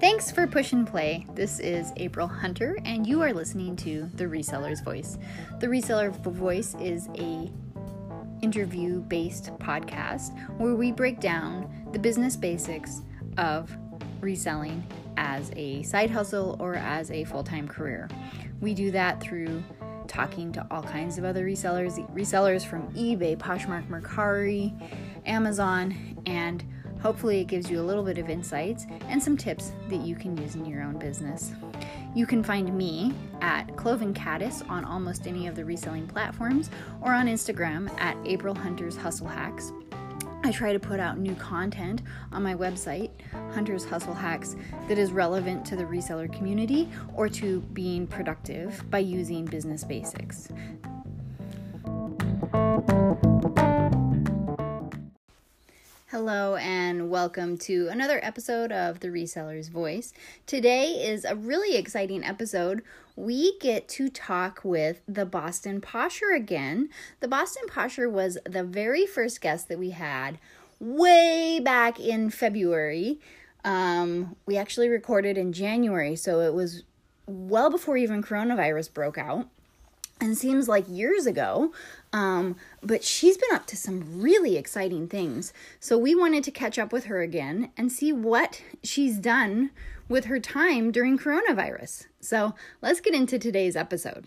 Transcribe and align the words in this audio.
Thanks 0.00 0.30
for 0.30 0.46
push 0.46 0.72
and 0.72 0.86
play. 0.86 1.26
This 1.34 1.60
is 1.60 1.92
April 1.98 2.26
Hunter, 2.26 2.78
and 2.86 3.06
you 3.06 3.20
are 3.20 3.34
listening 3.34 3.76
to 3.76 4.08
The 4.14 4.24
Reseller's 4.24 4.80
Voice. 4.80 5.18
The 5.58 5.66
Reseller 5.66 6.10
Voice 6.24 6.74
is 6.80 7.08
a 7.18 7.50
interview-based 8.40 9.50
podcast 9.58 10.34
where 10.58 10.74
we 10.74 10.90
break 10.90 11.20
down 11.20 11.86
the 11.92 11.98
business 11.98 12.34
basics 12.34 13.02
of 13.36 13.76
reselling 14.22 14.82
as 15.18 15.52
a 15.54 15.82
side 15.82 16.08
hustle 16.08 16.56
or 16.58 16.76
as 16.76 17.10
a 17.10 17.24
full-time 17.24 17.68
career. 17.68 18.08
We 18.62 18.72
do 18.72 18.90
that 18.92 19.20
through 19.20 19.62
talking 20.08 20.50
to 20.52 20.66
all 20.70 20.82
kinds 20.82 21.18
of 21.18 21.26
other 21.26 21.44
resellers, 21.44 22.10
resellers 22.14 22.64
from 22.64 22.90
eBay, 22.94 23.36
Poshmark, 23.36 23.86
Mercari, 23.88 24.72
Amazon, 25.26 26.16
and 26.24 26.64
Hopefully, 27.02 27.40
it 27.40 27.46
gives 27.46 27.70
you 27.70 27.80
a 27.80 27.82
little 27.82 28.04
bit 28.04 28.18
of 28.18 28.28
insights 28.28 28.86
and 29.08 29.22
some 29.22 29.36
tips 29.36 29.72
that 29.88 30.00
you 30.00 30.14
can 30.14 30.36
use 30.36 30.54
in 30.54 30.66
your 30.66 30.82
own 30.82 30.98
business. 30.98 31.52
You 32.14 32.26
can 32.26 32.42
find 32.42 32.76
me 32.76 33.14
at 33.40 33.76
Cloven 33.76 34.12
Caddis 34.12 34.62
on 34.68 34.84
almost 34.84 35.26
any 35.26 35.46
of 35.46 35.54
the 35.54 35.64
reselling 35.64 36.06
platforms 36.06 36.70
or 37.00 37.12
on 37.12 37.26
Instagram 37.26 37.90
at 38.00 38.16
April 38.24 38.54
Hunters 38.54 38.96
Hustle 38.96 39.28
Hacks. 39.28 39.72
I 40.42 40.52
try 40.52 40.72
to 40.72 40.80
put 40.80 41.00
out 41.00 41.18
new 41.18 41.34
content 41.34 42.02
on 42.32 42.42
my 42.42 42.54
website, 42.54 43.10
Hunters 43.52 43.84
Hustle 43.84 44.14
Hacks, 44.14 44.56
that 44.88 44.96
is 44.96 45.12
relevant 45.12 45.66
to 45.66 45.76
the 45.76 45.84
reseller 45.84 46.32
community 46.32 46.88
or 47.14 47.28
to 47.28 47.60
being 47.72 48.06
productive 48.06 48.82
by 48.90 49.00
using 49.00 49.44
business 49.44 49.84
basics. 49.84 50.48
Hello, 56.22 56.56
and 56.56 57.08
welcome 57.08 57.56
to 57.56 57.88
another 57.88 58.20
episode 58.22 58.72
of 58.72 59.00
The 59.00 59.08
Reseller's 59.08 59.68
Voice. 59.68 60.12
Today 60.44 61.02
is 61.02 61.24
a 61.24 61.34
really 61.34 61.78
exciting 61.78 62.22
episode. 62.22 62.82
We 63.16 63.58
get 63.58 63.88
to 63.88 64.10
talk 64.10 64.60
with 64.62 65.00
the 65.08 65.24
Boston 65.24 65.80
Posher 65.80 66.36
again. 66.36 66.90
The 67.20 67.28
Boston 67.28 67.62
Posher 67.70 68.10
was 68.10 68.36
the 68.44 68.62
very 68.62 69.06
first 69.06 69.40
guest 69.40 69.68
that 69.68 69.78
we 69.78 69.92
had 69.92 70.38
way 70.78 71.58
back 71.58 71.98
in 71.98 72.28
February. 72.28 73.18
Um, 73.64 74.36
we 74.44 74.58
actually 74.58 74.90
recorded 74.90 75.38
in 75.38 75.54
January, 75.54 76.16
so 76.16 76.40
it 76.40 76.52
was 76.52 76.82
well 77.24 77.70
before 77.70 77.96
even 77.96 78.22
coronavirus 78.22 78.92
broke 78.92 79.16
out 79.16 79.48
and 80.20 80.36
seems 80.36 80.68
like 80.68 80.84
years 80.86 81.24
ago. 81.26 81.72
Um, 82.12 82.56
but 82.82 83.04
she's 83.04 83.36
been 83.36 83.54
up 83.54 83.66
to 83.66 83.76
some 83.76 84.20
really 84.20 84.56
exciting 84.56 85.06
things. 85.06 85.52
So 85.78 85.96
we 85.96 86.14
wanted 86.14 86.42
to 86.44 86.50
catch 86.50 86.78
up 86.78 86.92
with 86.92 87.04
her 87.04 87.20
again 87.20 87.70
and 87.76 87.92
see 87.92 88.12
what 88.12 88.62
she's 88.82 89.18
done 89.18 89.70
with 90.08 90.24
her 90.24 90.40
time 90.40 90.90
during 90.90 91.18
coronavirus. 91.18 92.06
So 92.20 92.54
let's 92.82 93.00
get 93.00 93.14
into 93.14 93.38
today's 93.38 93.76
episode. 93.76 94.26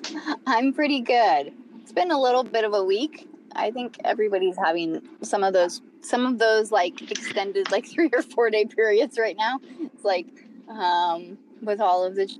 I'm 0.46 0.72
pretty 0.72 1.00
good. 1.00 1.52
It's 1.80 1.92
been 1.92 2.10
a 2.10 2.20
little 2.20 2.44
bit 2.44 2.64
of 2.64 2.74
a 2.74 2.84
week. 2.84 3.28
I 3.54 3.70
think 3.70 3.96
everybody's 4.04 4.56
having 4.56 5.02
some 5.22 5.44
of 5.44 5.52
those 5.52 5.82
some 6.00 6.26
of 6.26 6.38
those 6.38 6.72
like 6.72 7.10
extended 7.10 7.70
like 7.70 7.86
3 7.90 8.10
or 8.12 8.22
4 8.22 8.50
day 8.50 8.64
periods 8.64 9.18
right 9.18 9.36
now. 9.36 9.60
It's 9.80 10.04
like 10.04 10.26
um 10.68 11.38
with 11.60 11.80
all 11.80 12.04
of 12.04 12.14
the 12.14 12.32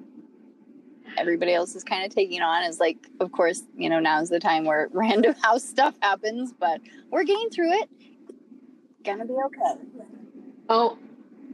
everybody 1.18 1.52
else 1.52 1.74
is 1.74 1.84
kind 1.84 2.04
of 2.04 2.14
taking 2.14 2.40
on 2.40 2.64
is 2.64 2.80
like 2.80 3.08
of 3.20 3.32
course, 3.32 3.62
you 3.76 3.90
know, 3.90 4.00
now's 4.00 4.30
the 4.30 4.40
time 4.40 4.64
where 4.64 4.88
random 4.92 5.34
house 5.42 5.64
stuff 5.64 5.94
happens, 6.00 6.52
but 6.58 6.80
we're 7.10 7.24
getting 7.24 7.50
through 7.50 7.72
it. 7.72 7.90
Gonna 9.04 9.26
be 9.26 9.34
okay. 9.34 9.80
Oh, 10.68 10.96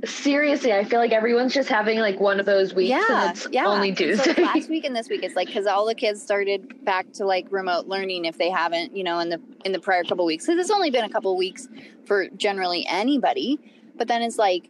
seriously, 0.05 0.73
I 0.73 0.85
feel 0.85 0.99
like 0.99 1.13
everyone's 1.13 1.55
just 1.55 1.69
having 1.69 1.99
like 1.99 2.21
one 2.21 2.41
of 2.41 2.47
those 2.47 2.75
weeks. 2.75 2.91
Yeah, 2.91 3.05
and 3.09 3.37
it's 3.37 3.47
yeah. 3.51 3.67
Only 3.67 3.95
Tuesday. 3.95 4.35
So 4.35 4.43
last 4.43 4.69
week 4.69 4.85
and 4.85 4.95
this 4.95 5.09
week, 5.09 5.23
it's 5.23 5.37
like 5.37 5.49
because 5.49 5.67
all 5.67 5.87
the 5.87 5.95
kids 5.95 6.23
started 6.23 6.85
back 6.85 7.13
to 7.15 7.25
like 7.25 7.47
remote 7.51 7.87
learning 7.87 8.25
if 8.25 8.39
they 8.39 8.51
haven't, 8.51 8.97
you 8.97 9.05
know, 9.05 9.19
in 9.19 9.29
the 9.29 9.41
in 9.65 9.73
the 9.73 9.81
prior 9.81 10.05
couple 10.05 10.25
weeks. 10.25 10.47
Because 10.47 10.61
it's 10.61 10.71
only 10.71 10.91
been 10.91 11.05
a 11.05 11.11
couple 11.11 11.37
weeks 11.37 11.69
for 12.07 12.29
generally 12.31 12.87
anybody, 12.89 13.59
but 13.97 14.09
then 14.09 14.23
it's 14.23 14.39
like 14.39 14.69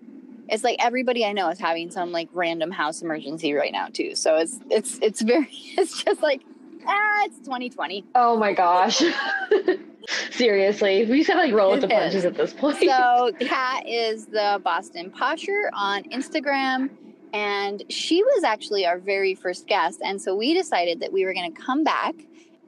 it's 0.49 0.65
like 0.65 0.77
everybody 0.78 1.25
I 1.25 1.33
know 1.33 1.49
is 1.50 1.59
having 1.59 1.91
some 1.91 2.12
like 2.12 2.28
random 2.33 2.71
house 2.71 3.03
emergency 3.03 3.53
right 3.53 3.72
now 3.72 3.89
too. 3.89 4.15
So 4.15 4.37
it's 4.37 4.59
it's 4.71 4.99
it's 5.03 5.22
very 5.22 5.49
it's 5.77 6.03
just 6.03 6.22
like 6.22 6.43
ah, 6.87 7.25
it's 7.25 7.39
2020. 7.41 8.05
Oh 8.15 8.37
my 8.37 8.53
gosh. 8.53 9.03
Seriously, 10.30 11.04
we 11.04 11.19
just 11.19 11.30
have 11.30 11.38
like 11.38 11.52
roll 11.52 11.72
with 11.72 11.82
the 11.82 11.88
punches 11.88 12.24
at 12.24 12.34
this 12.34 12.52
point. 12.52 12.78
So, 12.78 13.32
Kat 13.41 13.86
is 13.86 14.26
the 14.26 14.60
Boston 14.64 15.10
Posher 15.10 15.69
on 15.74 16.04
Instagram, 16.04 16.91
and 17.32 17.82
she 17.91 18.22
was 18.22 18.44
actually 18.44 18.86
our 18.86 18.98
very 18.98 19.34
first 19.34 19.66
guest. 19.66 20.00
And 20.04 20.20
so 20.20 20.34
we 20.34 20.54
decided 20.54 21.00
that 21.00 21.12
we 21.12 21.24
were 21.24 21.34
going 21.34 21.52
to 21.52 21.60
come 21.60 21.84
back 21.84 22.14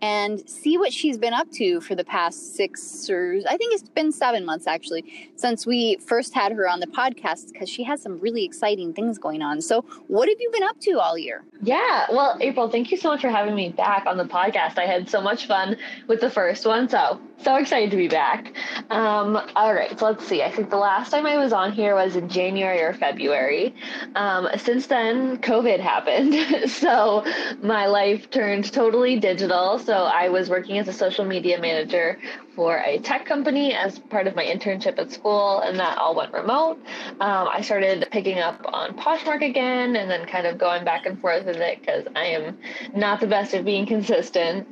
and 0.02 0.48
see 0.48 0.78
what 0.78 0.92
she's 0.92 1.18
been 1.18 1.32
up 1.32 1.50
to 1.52 1.80
for 1.80 1.94
the 1.94 2.04
past 2.04 2.56
six 2.56 3.08
or 3.10 3.40
I 3.48 3.56
think 3.56 3.74
it's 3.74 3.88
been 3.88 4.12
seven 4.12 4.44
months 4.44 4.66
actually 4.66 5.30
since 5.36 5.66
we 5.66 5.96
first 5.96 6.34
had 6.34 6.52
her 6.52 6.68
on 6.68 6.80
the 6.80 6.86
podcast 6.86 7.52
because 7.52 7.68
she 7.68 7.82
has 7.84 8.02
some 8.02 8.18
really 8.20 8.44
exciting 8.44 8.92
things 8.92 9.18
going 9.18 9.42
on. 9.42 9.60
So, 9.60 9.82
what 10.08 10.28
have 10.28 10.38
you 10.40 10.50
been 10.50 10.62
up 10.62 10.78
to 10.80 11.00
all 11.00 11.18
year? 11.18 11.44
Yeah, 11.62 12.06
well, 12.10 12.38
April, 12.40 12.70
thank 12.70 12.90
you 12.90 12.96
so 12.96 13.10
much 13.10 13.20
for 13.20 13.28
having 13.28 13.54
me 13.54 13.70
back 13.70 14.06
on 14.06 14.16
the 14.16 14.24
podcast. 14.24 14.78
I 14.78 14.86
had 14.86 15.08
so 15.08 15.20
much 15.20 15.46
fun 15.46 15.76
with 16.06 16.20
the 16.20 16.30
first 16.30 16.66
one, 16.66 16.88
so 16.88 17.20
so 17.42 17.56
excited 17.56 17.90
to 17.90 17.96
be 17.96 18.08
back. 18.08 18.52
Um, 18.90 19.40
all 19.56 19.72
right, 19.72 19.98
so 19.98 20.06
let's 20.06 20.26
see. 20.26 20.42
I 20.42 20.50
think 20.50 20.68
the 20.68 20.76
last 20.76 21.10
time 21.10 21.24
I 21.24 21.38
was 21.38 21.52
on 21.52 21.72
here 21.72 21.94
was 21.94 22.16
in 22.16 22.28
January 22.28 22.82
or 22.82 22.92
February. 22.92 23.74
Um, 24.14 24.48
since 24.58 24.86
then, 24.86 25.38
COVID 25.38 25.80
happened, 25.80 26.70
so 26.70 27.24
my 27.62 27.86
life 27.86 28.30
turned 28.30 28.70
totally 28.72 29.18
digital. 29.18 29.78
So 29.78 29.89
I 29.94 30.28
was 30.28 30.48
working 30.48 30.78
as 30.78 30.88
a 30.88 30.92
social 30.92 31.24
media 31.24 31.60
manager 31.60 32.18
for 32.54 32.78
a 32.78 32.98
tech 32.98 33.26
company 33.26 33.74
as 33.74 33.98
part 33.98 34.26
of 34.26 34.36
my 34.36 34.44
internship 34.44 34.98
at 34.98 35.10
school, 35.12 35.60
and 35.60 35.78
that 35.78 35.98
all 35.98 36.14
went 36.14 36.32
remote. 36.32 36.78
Um, 37.20 37.48
I 37.50 37.60
started 37.62 38.08
picking 38.10 38.38
up 38.38 38.60
on 38.72 38.96
Poshmark 38.96 39.42
again, 39.42 39.96
and 39.96 40.10
then 40.10 40.26
kind 40.26 40.46
of 40.46 40.58
going 40.58 40.84
back 40.84 41.06
and 41.06 41.20
forth 41.20 41.46
with 41.46 41.56
it 41.56 41.80
because 41.80 42.06
I 42.14 42.24
am 42.26 42.58
not 42.94 43.20
the 43.20 43.26
best 43.26 43.54
at 43.54 43.64
being 43.64 43.86
consistent. 43.86 44.66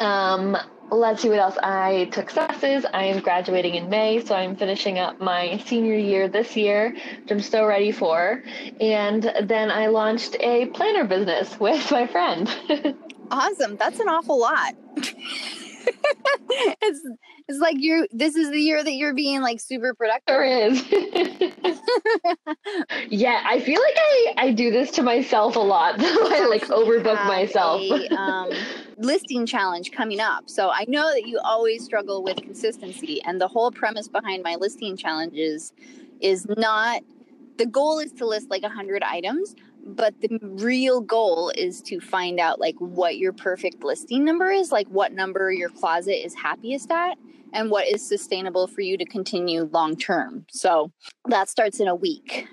Um, 0.00 0.56
let's 0.90 1.22
see 1.22 1.28
what 1.28 1.38
else. 1.38 1.56
I 1.62 2.08
took 2.12 2.28
classes. 2.28 2.86
I 2.92 3.04
am 3.04 3.20
graduating 3.20 3.74
in 3.74 3.88
May, 3.88 4.24
so 4.24 4.34
I'm 4.34 4.56
finishing 4.56 4.98
up 4.98 5.20
my 5.20 5.62
senior 5.66 5.96
year 5.96 6.28
this 6.28 6.56
year, 6.56 6.90
which 6.90 7.30
I'm 7.30 7.40
so 7.40 7.66
ready 7.66 7.92
for. 7.92 8.42
And 8.80 9.32
then 9.44 9.70
I 9.70 9.86
launched 9.86 10.36
a 10.40 10.66
planner 10.66 11.04
business 11.04 11.58
with 11.58 11.90
my 11.90 12.06
friend. 12.06 12.48
awesome. 13.30 13.76
That's 13.76 14.00
an 14.00 14.08
awful 14.08 14.38
lot. 14.38 14.74
it's 16.48 17.00
it's 17.48 17.60
like 17.60 17.76
you 17.78 18.06
this 18.10 18.34
is 18.34 18.50
the 18.50 18.60
year 18.60 18.82
that 18.82 18.92
you're 18.92 19.14
being 19.14 19.40
like 19.40 19.60
super 19.60 19.94
productive. 19.94 20.26
There 20.26 20.44
is. 20.44 20.82
yeah, 23.08 23.42
I 23.46 23.60
feel 23.60 23.80
like 23.80 23.96
I 23.96 24.34
I 24.38 24.52
do 24.52 24.70
this 24.70 24.90
to 24.92 25.02
myself 25.02 25.56
a 25.56 25.60
lot. 25.60 25.96
I 25.98 26.46
like 26.46 26.66
overbook 26.68 27.26
myself. 27.26 27.82
A, 27.82 28.14
um, 28.14 28.50
listing 28.98 29.46
challenge 29.46 29.92
coming 29.92 30.20
up. 30.20 30.48
So 30.48 30.70
I 30.70 30.84
know 30.88 31.12
that 31.12 31.26
you 31.26 31.38
always 31.44 31.84
struggle 31.84 32.22
with 32.22 32.36
consistency 32.36 33.20
and 33.24 33.40
the 33.40 33.48
whole 33.48 33.70
premise 33.70 34.08
behind 34.08 34.42
my 34.42 34.56
listing 34.56 34.96
challenges 34.96 35.72
is 36.20 36.46
not 36.56 37.02
the 37.58 37.66
goal 37.66 37.98
is 37.98 38.12
to 38.12 38.26
list 38.26 38.50
like 38.50 38.62
100 38.62 39.02
items 39.02 39.54
but 39.86 40.20
the 40.20 40.38
real 40.42 41.00
goal 41.00 41.52
is 41.56 41.80
to 41.80 42.00
find 42.00 42.40
out 42.40 42.58
like 42.58 42.74
what 42.78 43.18
your 43.18 43.32
perfect 43.32 43.84
listing 43.84 44.24
number 44.24 44.50
is 44.50 44.72
like 44.72 44.88
what 44.88 45.12
number 45.12 45.52
your 45.52 45.68
closet 45.68 46.24
is 46.24 46.34
happiest 46.34 46.90
at 46.90 47.16
and 47.52 47.70
what 47.70 47.86
is 47.86 48.06
sustainable 48.06 48.66
for 48.66 48.80
you 48.80 48.98
to 48.98 49.04
continue 49.04 49.68
long 49.72 49.96
term. 49.96 50.44
So 50.50 50.90
that 51.26 51.48
starts 51.48 51.78
in 51.78 51.86
a 51.86 51.94
week. 51.94 52.48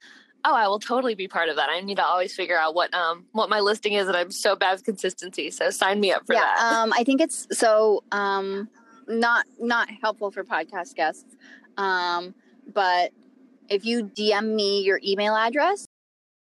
Oh 0.46 0.54
i 0.54 0.68
will 0.68 0.80
totally 0.80 1.16
be 1.16 1.28
part 1.28 1.50
of 1.50 1.56
that. 1.56 1.70
I 1.70 1.82
need 1.82 1.96
to 1.96 2.06
always 2.06 2.36
figure 2.36 2.58
out 2.58 2.76
what 2.76 2.94
um 2.94 3.26
what 3.32 3.50
my 3.50 3.60
listing 3.62 3.94
is 3.94 4.08
and 4.08 4.16
i'm 4.16 4.32
so 4.32 4.56
bad 4.56 4.74
with 4.74 4.84
consistency 4.84 5.50
so 5.50 5.70
sign 5.70 6.00
me 6.00 6.12
up 6.12 6.26
for 6.28 6.34
yeah, 6.34 6.42
that. 6.42 6.82
um 6.82 6.94
i 6.94 7.04
think 7.04 7.22
it's 7.22 7.48
so 7.52 8.04
um 8.12 8.70
not 9.08 9.46
not 9.60 9.90
helpful 10.02 10.32
for 10.32 10.44
podcast 10.44 10.96
guests 10.96 11.36
um 11.78 12.36
but 12.74 13.12
if 13.70 13.86
you 13.86 14.04
dm 14.04 14.54
me 14.54 14.82
your 14.82 15.00
email 15.04 15.36
address 15.36 15.88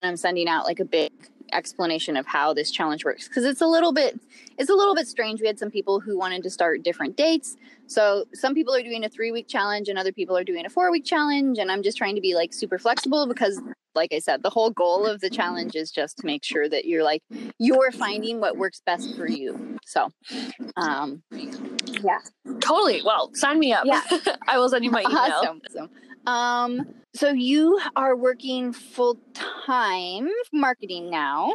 I'm 0.03 0.17
sending 0.17 0.47
out 0.47 0.65
like 0.65 0.79
a 0.79 0.85
big 0.85 1.11
explanation 1.53 2.15
of 2.15 2.25
how 2.25 2.53
this 2.53 2.71
challenge 2.71 3.03
works 3.03 3.27
because 3.27 3.43
it's 3.43 3.61
a 3.61 3.67
little 3.67 3.91
bit 3.91 4.19
it's 4.57 4.69
a 4.69 4.73
little 4.73 4.95
bit 4.95 5.07
strange. 5.07 5.41
We 5.41 5.47
had 5.47 5.59
some 5.59 5.71
people 5.71 5.99
who 5.99 6.17
wanted 6.17 6.43
to 6.43 6.49
start 6.49 6.83
different 6.83 7.17
dates. 7.17 7.57
So 7.87 8.25
some 8.33 8.53
people 8.53 8.73
are 8.73 8.83
doing 8.83 9.03
a 9.03 9.09
three 9.09 9.31
week 9.31 9.47
challenge 9.47 9.89
and 9.89 9.97
other 9.99 10.11
people 10.11 10.37
are 10.37 10.43
doing 10.43 10.65
a 10.65 10.69
four 10.69 10.91
week 10.91 11.05
challenge. 11.05 11.57
And 11.57 11.71
I'm 11.71 11.83
just 11.83 11.97
trying 11.97 12.15
to 12.15 12.21
be 12.21 12.35
like 12.35 12.53
super 12.53 12.79
flexible 12.79 13.27
because 13.27 13.59
like 13.93 14.13
I 14.13 14.19
said, 14.19 14.43
the 14.43 14.49
whole 14.49 14.69
goal 14.69 15.05
of 15.05 15.19
the 15.19 15.29
challenge 15.29 15.75
is 15.75 15.91
just 15.91 16.17
to 16.19 16.25
make 16.25 16.45
sure 16.45 16.69
that 16.69 16.85
you're 16.85 17.03
like 17.03 17.21
you're 17.59 17.91
finding 17.91 18.39
what 18.39 18.57
works 18.57 18.81
best 18.85 19.15
for 19.17 19.27
you. 19.27 19.77
So 19.85 20.09
um 20.77 21.21
yeah. 21.31 22.19
Totally. 22.61 23.01
Well, 23.03 23.31
sign 23.33 23.59
me 23.59 23.73
up. 23.73 23.85
Yeah. 23.85 24.01
I 24.47 24.57
will 24.57 24.69
send 24.69 24.85
you 24.85 24.91
my 24.91 25.01
email. 25.09 25.17
Awesome. 25.17 25.61
awesome. 25.69 25.89
Um, 26.27 27.00
so 27.13 27.31
you 27.31 27.79
are 27.95 28.15
working 28.15 28.73
full 28.73 29.19
time 29.65 30.29
marketing 30.53 31.09
now, 31.09 31.53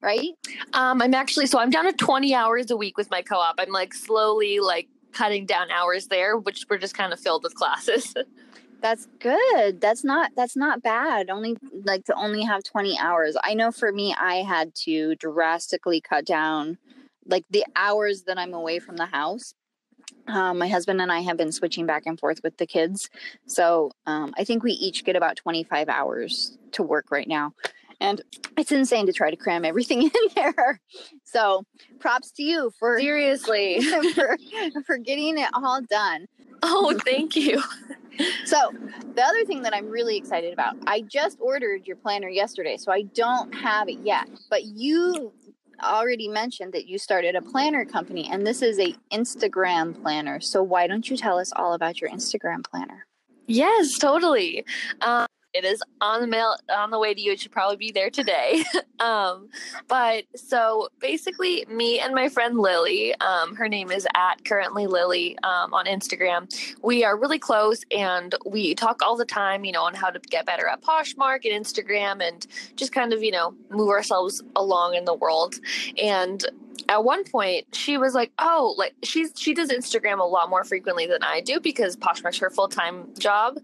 right? 0.00 0.30
Um, 0.72 1.00
I'm 1.00 1.14
actually 1.14 1.46
so 1.46 1.58
I'm 1.58 1.70
down 1.70 1.84
to 1.84 1.92
20 1.92 2.34
hours 2.34 2.70
a 2.70 2.76
week 2.76 2.96
with 2.96 3.10
my 3.10 3.22
co-op. 3.22 3.54
I'm 3.58 3.70
like 3.70 3.94
slowly 3.94 4.58
like 4.58 4.88
cutting 5.12 5.46
down 5.46 5.70
hours 5.70 6.08
there, 6.08 6.36
which 6.36 6.66
we're 6.68 6.78
just 6.78 6.96
kind 6.96 7.12
of 7.12 7.20
filled 7.20 7.44
with 7.44 7.54
classes. 7.54 8.14
That's 8.80 9.06
good. 9.20 9.80
That's 9.80 10.02
not 10.02 10.32
that's 10.36 10.56
not 10.56 10.82
bad. 10.82 11.30
Only 11.30 11.56
like 11.84 12.04
to 12.06 12.14
only 12.16 12.42
have 12.42 12.64
20 12.64 12.98
hours. 12.98 13.36
I 13.44 13.54
know 13.54 13.70
for 13.70 13.92
me 13.92 14.12
I 14.20 14.42
had 14.42 14.74
to 14.86 15.14
drastically 15.14 16.00
cut 16.00 16.26
down 16.26 16.78
like 17.24 17.44
the 17.48 17.64
hours 17.76 18.24
that 18.24 18.38
I'm 18.38 18.52
away 18.52 18.80
from 18.80 18.96
the 18.96 19.06
house 19.06 19.54
um, 20.28 20.58
my 20.58 20.68
husband 20.68 21.00
and 21.00 21.10
I 21.10 21.20
have 21.20 21.36
been 21.36 21.52
switching 21.52 21.86
back 21.86 22.04
and 22.06 22.18
forth 22.18 22.40
with 22.42 22.56
the 22.56 22.66
kids. 22.66 23.10
So 23.46 23.90
um, 24.06 24.34
I 24.38 24.44
think 24.44 24.62
we 24.62 24.72
each 24.72 25.04
get 25.04 25.16
about 25.16 25.36
25 25.36 25.88
hours 25.88 26.56
to 26.72 26.82
work 26.82 27.10
right 27.10 27.28
now. 27.28 27.54
And 28.00 28.20
it's 28.56 28.72
insane 28.72 29.06
to 29.06 29.12
try 29.12 29.30
to 29.30 29.36
cram 29.36 29.64
everything 29.64 30.02
in 30.02 30.10
there. 30.34 30.80
So 31.24 31.64
props 32.00 32.32
to 32.32 32.42
you 32.42 32.72
for 32.78 32.98
seriously 32.98 33.80
for, 34.14 34.36
for 34.86 34.98
getting 34.98 35.38
it 35.38 35.48
all 35.54 35.80
done. 35.82 36.26
Oh, 36.62 36.98
thank 37.04 37.36
you. 37.36 37.62
so 38.44 38.72
the 39.14 39.22
other 39.22 39.44
thing 39.44 39.62
that 39.62 39.74
I'm 39.74 39.88
really 39.88 40.16
excited 40.16 40.52
about, 40.52 40.76
I 40.86 41.02
just 41.02 41.38
ordered 41.40 41.86
your 41.86 41.96
planner 41.96 42.28
yesterday, 42.28 42.76
so 42.76 42.92
I 42.92 43.02
don't 43.02 43.54
have 43.54 43.88
it 43.88 43.98
yet. 44.02 44.28
But 44.50 44.64
you 44.64 45.32
already 45.82 46.28
mentioned 46.28 46.72
that 46.72 46.86
you 46.86 46.98
started 46.98 47.34
a 47.34 47.42
planner 47.42 47.84
company 47.84 48.28
and 48.30 48.46
this 48.46 48.62
is 48.62 48.78
a 48.78 48.94
Instagram 49.12 50.00
planner. 50.00 50.40
So 50.40 50.62
why 50.62 50.86
don't 50.86 51.08
you 51.08 51.16
tell 51.16 51.38
us 51.38 51.52
all 51.56 51.74
about 51.74 52.00
your 52.00 52.10
Instagram 52.10 52.64
planner? 52.64 53.06
Yes, 53.46 53.98
totally. 53.98 54.64
Um, 55.00 55.26
it 55.54 55.64
is 55.64 55.82
on 56.00 56.20
the 56.20 56.26
mail 56.26 56.56
on 56.70 56.90
the 56.90 56.98
way 56.98 57.14
to 57.14 57.20
you. 57.20 57.32
It 57.32 57.40
should 57.40 57.52
probably 57.52 57.76
be 57.76 57.92
there 57.92 58.10
today. 58.10 58.64
um, 59.00 59.48
but 59.88 60.24
so 60.34 60.88
basically, 60.98 61.64
me 61.68 62.00
and 62.00 62.14
my 62.14 62.28
friend 62.28 62.58
Lily, 62.58 63.14
um, 63.16 63.54
her 63.56 63.68
name 63.68 63.90
is 63.90 64.06
at 64.14 64.44
currently 64.44 64.86
Lily 64.86 65.38
um, 65.40 65.74
on 65.74 65.86
Instagram. 65.86 66.52
We 66.82 67.04
are 67.04 67.16
really 67.16 67.38
close, 67.38 67.84
and 67.90 68.34
we 68.46 68.74
talk 68.74 69.02
all 69.02 69.16
the 69.16 69.24
time, 69.24 69.64
you 69.64 69.72
know, 69.72 69.82
on 69.82 69.94
how 69.94 70.10
to 70.10 70.18
get 70.18 70.46
better 70.46 70.66
at 70.66 70.82
Poshmark 70.82 71.44
and 71.44 71.64
Instagram, 71.64 72.26
and 72.26 72.46
just 72.76 72.92
kind 72.92 73.12
of 73.12 73.22
you 73.22 73.30
know 73.30 73.54
move 73.70 73.90
ourselves 73.90 74.42
along 74.56 74.94
in 74.94 75.04
the 75.04 75.14
world. 75.14 75.56
And 76.00 76.44
at 76.88 77.04
one 77.04 77.22
point 77.24 77.66
she 77.72 77.96
was 77.96 78.14
like 78.14 78.32
oh 78.38 78.74
like 78.76 78.94
she's 79.04 79.32
she 79.36 79.54
does 79.54 79.70
instagram 79.70 80.18
a 80.18 80.24
lot 80.24 80.50
more 80.50 80.64
frequently 80.64 81.06
than 81.06 81.22
i 81.22 81.40
do 81.40 81.60
because 81.60 81.96
poshmark's 81.96 82.38
her 82.38 82.50
full-time 82.50 83.06
job 83.18 83.58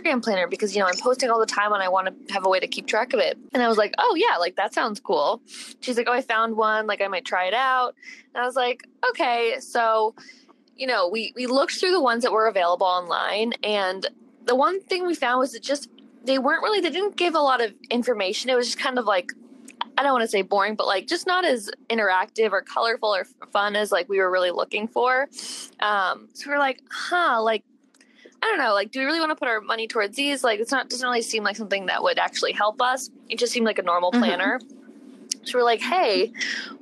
Instagram 0.00 0.22
planner 0.22 0.46
because 0.46 0.74
you 0.74 0.80
know 0.80 0.86
I'm 0.86 0.96
posting 0.98 1.30
all 1.30 1.40
the 1.40 1.46
time 1.46 1.72
and 1.72 1.82
I 1.82 1.88
want 1.88 2.28
to 2.28 2.32
have 2.32 2.46
a 2.46 2.48
way 2.48 2.60
to 2.60 2.66
keep 2.66 2.86
track 2.86 3.12
of 3.12 3.20
it. 3.20 3.38
And 3.52 3.62
I 3.62 3.68
was 3.68 3.78
like, 3.78 3.94
oh 3.98 4.14
yeah, 4.16 4.36
like 4.38 4.56
that 4.56 4.74
sounds 4.74 5.00
cool. 5.00 5.42
She's 5.80 5.96
like, 5.96 6.06
oh, 6.08 6.12
I 6.12 6.22
found 6.22 6.56
one, 6.56 6.86
like 6.86 7.00
I 7.00 7.08
might 7.08 7.24
try 7.24 7.46
it 7.46 7.54
out. 7.54 7.94
And 8.34 8.42
I 8.42 8.46
was 8.46 8.56
like, 8.56 8.86
okay, 9.10 9.56
so 9.60 10.14
you 10.76 10.86
know, 10.86 11.08
we 11.08 11.32
we 11.36 11.46
looked 11.46 11.72
through 11.72 11.92
the 11.92 12.00
ones 12.00 12.22
that 12.22 12.32
were 12.32 12.48
available 12.48 12.86
online, 12.86 13.52
and 13.62 14.06
the 14.46 14.56
one 14.56 14.80
thing 14.80 15.06
we 15.06 15.14
found 15.14 15.38
was 15.38 15.52
that 15.52 15.62
just 15.62 15.90
they 16.24 16.38
weren't 16.38 16.62
really 16.62 16.80
they 16.80 16.90
didn't 16.90 17.16
give 17.16 17.34
a 17.34 17.40
lot 17.40 17.62
of 17.62 17.72
information. 17.90 18.50
It 18.50 18.56
was 18.56 18.66
just 18.66 18.78
kind 18.78 18.98
of 18.98 19.04
like 19.04 19.32
I 19.98 20.02
don't 20.02 20.12
want 20.12 20.22
to 20.22 20.28
say 20.28 20.40
boring, 20.40 20.76
but 20.76 20.86
like 20.86 21.06
just 21.06 21.26
not 21.26 21.44
as 21.44 21.70
interactive 21.90 22.52
or 22.52 22.62
colorful 22.62 23.14
or 23.14 23.26
fun 23.52 23.76
as 23.76 23.92
like 23.92 24.08
we 24.08 24.18
were 24.18 24.30
really 24.30 24.50
looking 24.50 24.88
for. 24.88 25.28
Um, 25.80 26.28
so 26.32 26.46
we 26.46 26.52
we're 26.52 26.58
like, 26.58 26.80
huh, 26.90 27.42
like 27.42 27.64
I 28.42 28.46
don't 28.46 28.58
know, 28.58 28.72
like, 28.72 28.90
do 28.90 29.00
we 29.00 29.04
really 29.04 29.20
want 29.20 29.30
to 29.30 29.36
put 29.36 29.48
our 29.48 29.60
money 29.60 29.86
towards 29.86 30.16
these? 30.16 30.42
Like, 30.42 30.60
it's 30.60 30.70
not 30.70 30.88
doesn't 30.88 31.06
really 31.06 31.22
seem 31.22 31.44
like 31.44 31.56
something 31.56 31.86
that 31.86 32.02
would 32.02 32.18
actually 32.18 32.52
help 32.52 32.80
us. 32.80 33.10
It 33.28 33.38
just 33.38 33.52
seemed 33.52 33.66
like 33.66 33.78
a 33.78 33.82
normal 33.82 34.10
mm-hmm. 34.10 34.22
planner. 34.22 34.58
Mm-hmm. 34.58 35.44
So 35.44 35.58
we're 35.58 35.64
like, 35.64 35.80
hey, 35.80 36.32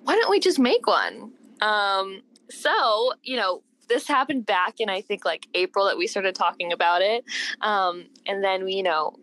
why 0.05 0.15
don't 0.15 0.31
we 0.31 0.41
just 0.41 0.59
make 0.59 0.87
one? 0.87 1.33
Um, 1.61 2.23
so 2.51 3.13
you 3.23 3.37
know, 3.37 3.63
this 3.89 4.07
happened 4.07 4.47
back 4.47 4.81
in 4.81 4.89
I 4.89 5.01
think 5.01 5.25
like 5.25 5.47
April 5.55 5.87
that 5.87 5.97
we 5.99 6.07
started 6.07 6.35
talking 6.35 6.73
about 6.73 7.03
it, 7.03 7.25
um, 7.61 8.07
and 8.27 8.43
then 8.43 8.65
we 8.65 8.75
you 8.75 8.83
know 8.83 9.17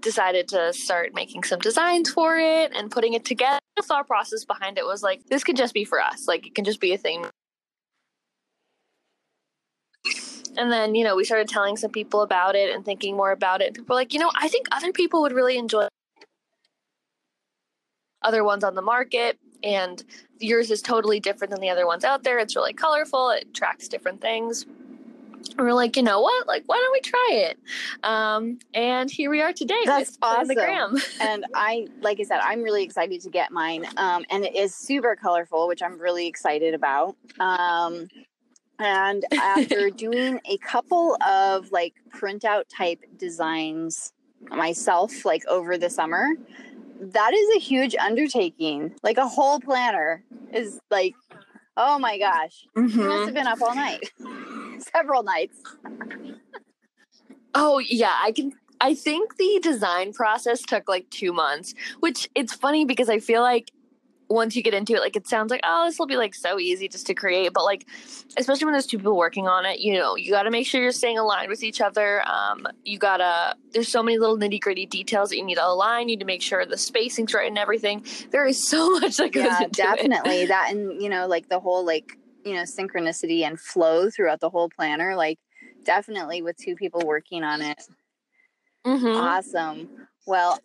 decided 0.00 0.48
to 0.48 0.72
start 0.72 1.14
making 1.14 1.42
some 1.42 1.58
designs 1.58 2.10
for 2.10 2.38
it 2.38 2.72
and 2.74 2.90
putting 2.90 3.14
it 3.14 3.24
together. 3.24 3.58
The 3.76 3.82
thought 3.82 4.06
process 4.06 4.44
behind 4.44 4.78
it 4.78 4.84
was 4.84 5.02
like, 5.02 5.26
this 5.26 5.42
could 5.42 5.56
just 5.56 5.74
be 5.74 5.84
for 5.84 6.00
us. 6.00 6.28
Like, 6.28 6.46
it 6.46 6.54
can 6.54 6.64
just 6.64 6.80
be 6.80 6.92
a 6.92 6.98
thing 6.98 7.26
and 10.56 10.70
then, 10.70 10.94
you 10.94 11.04
know, 11.04 11.16
we 11.16 11.24
started 11.24 11.48
telling 11.48 11.76
some 11.76 11.90
people 11.90 12.22
about 12.22 12.54
it 12.54 12.74
and 12.74 12.84
thinking 12.84 13.16
more 13.16 13.32
about 13.32 13.60
it. 13.60 13.74
People 13.74 13.94
were 13.94 14.00
like, 14.00 14.12
you 14.12 14.20
know, 14.20 14.30
I 14.34 14.48
think 14.48 14.66
other 14.70 14.92
people 14.92 15.22
would 15.22 15.32
really 15.32 15.56
enjoy 15.56 15.88
other 18.22 18.44
ones 18.44 18.64
on 18.64 18.74
the 18.74 18.82
market. 18.82 19.38
And 19.62 20.02
yours 20.38 20.70
is 20.70 20.82
totally 20.82 21.20
different 21.20 21.52
than 21.52 21.60
the 21.60 21.70
other 21.70 21.86
ones 21.86 22.04
out 22.04 22.24
there. 22.24 22.38
It's 22.38 22.56
really 22.56 22.72
colorful, 22.72 23.30
it 23.30 23.54
tracks 23.54 23.88
different 23.88 24.20
things. 24.20 24.66
And 25.50 25.66
we're 25.66 25.72
like, 25.72 25.96
you 25.96 26.02
know 26.02 26.20
what? 26.20 26.46
Like, 26.46 26.64
why 26.66 26.76
don't 26.76 26.92
we 26.92 27.00
try 27.00 27.28
it? 27.32 27.58
Um, 28.04 28.58
and 28.74 29.10
here 29.10 29.30
we 29.30 29.40
are 29.40 29.52
today. 29.52 29.82
That's 29.84 30.16
awesome. 30.22 30.98
and 31.20 31.44
I, 31.54 31.88
like 32.00 32.20
I 32.20 32.22
said, 32.22 32.40
I'm 32.42 32.62
really 32.62 32.84
excited 32.84 33.20
to 33.22 33.30
get 33.30 33.50
mine. 33.50 33.84
Um, 33.96 34.24
and 34.30 34.44
it 34.44 34.54
is 34.54 34.74
super 34.74 35.16
colorful, 35.16 35.68
which 35.68 35.82
I'm 35.82 35.98
really 35.98 36.26
excited 36.26 36.74
about. 36.74 37.16
Um, 37.40 38.08
and 38.82 39.24
after 39.32 39.90
doing 39.90 40.40
a 40.44 40.58
couple 40.58 41.16
of 41.26 41.70
like 41.70 41.94
printout 42.14 42.64
type 42.68 43.00
designs 43.16 44.12
myself, 44.50 45.24
like 45.24 45.46
over 45.46 45.78
the 45.78 45.88
summer, 45.88 46.28
that 47.00 47.32
is 47.32 47.56
a 47.56 47.60
huge 47.60 47.94
undertaking. 47.96 48.94
Like 49.02 49.18
a 49.18 49.26
whole 49.26 49.60
planner 49.60 50.24
is 50.52 50.80
like, 50.90 51.14
oh 51.76 51.98
my 51.98 52.18
gosh, 52.18 52.66
mm-hmm. 52.76 53.00
you 53.00 53.08
must 53.08 53.26
have 53.26 53.34
been 53.34 53.46
up 53.46 53.62
all 53.62 53.74
night, 53.74 54.10
several 54.94 55.22
nights. 55.22 55.56
oh, 57.54 57.78
yeah, 57.78 58.16
I 58.20 58.32
can. 58.32 58.52
I 58.80 58.94
think 58.94 59.36
the 59.36 59.60
design 59.62 60.12
process 60.12 60.60
took 60.60 60.88
like 60.88 61.08
two 61.10 61.32
months, 61.32 61.72
which 62.00 62.28
it's 62.34 62.52
funny 62.52 62.84
because 62.84 63.08
I 63.08 63.20
feel 63.20 63.40
like 63.40 63.70
once 64.32 64.56
you 64.56 64.62
get 64.62 64.74
into 64.74 64.94
it, 64.94 65.00
like 65.00 65.16
it 65.16 65.26
sounds 65.26 65.50
like, 65.50 65.60
oh, 65.64 65.86
this 65.86 65.98
will 65.98 66.06
be 66.06 66.16
like 66.16 66.34
so 66.34 66.58
easy 66.58 66.88
just 66.88 67.06
to 67.06 67.14
create. 67.14 67.52
But 67.52 67.64
like, 67.64 67.86
especially 68.36 68.64
when 68.64 68.72
there's 68.72 68.86
two 68.86 68.98
people 68.98 69.16
working 69.16 69.46
on 69.46 69.64
it, 69.66 69.80
you 69.80 69.94
know, 69.94 70.16
you 70.16 70.30
got 70.30 70.44
to 70.44 70.50
make 70.50 70.66
sure 70.66 70.82
you're 70.82 70.92
staying 70.92 71.18
aligned 71.18 71.48
with 71.48 71.62
each 71.62 71.80
other. 71.80 72.26
Um, 72.28 72.66
you 72.84 72.98
gotta, 72.98 73.56
there's 73.72 73.88
so 73.88 74.02
many 74.02 74.18
little 74.18 74.38
nitty 74.38 74.60
gritty 74.60 74.86
details 74.86 75.30
that 75.30 75.36
you 75.36 75.44
need 75.44 75.56
to 75.56 75.66
align. 75.66 76.08
You 76.08 76.16
need 76.16 76.20
to 76.20 76.26
make 76.26 76.42
sure 76.42 76.64
the 76.66 76.78
spacing's 76.78 77.34
right 77.34 77.48
and 77.48 77.58
everything. 77.58 78.04
There 78.30 78.46
is 78.46 78.66
so 78.66 78.90
much 79.00 79.16
that 79.18 79.32
goes 79.32 79.44
yeah, 79.44 79.64
into 79.64 79.82
definitely 79.82 80.42
it. 80.42 80.48
that, 80.48 80.68
and 80.70 81.00
you 81.00 81.08
know, 81.08 81.26
like 81.26 81.48
the 81.48 81.60
whole 81.60 81.84
like 81.84 82.16
you 82.44 82.54
know 82.54 82.62
synchronicity 82.62 83.42
and 83.42 83.60
flow 83.60 84.10
throughout 84.10 84.40
the 84.40 84.50
whole 84.50 84.68
planner. 84.68 85.14
Like 85.16 85.38
definitely 85.84 86.42
with 86.42 86.56
two 86.56 86.76
people 86.76 87.02
working 87.04 87.44
on 87.44 87.62
it. 87.62 87.82
Mm-hmm. 88.86 89.06
Awesome. 89.06 89.88
Well, 90.26 90.58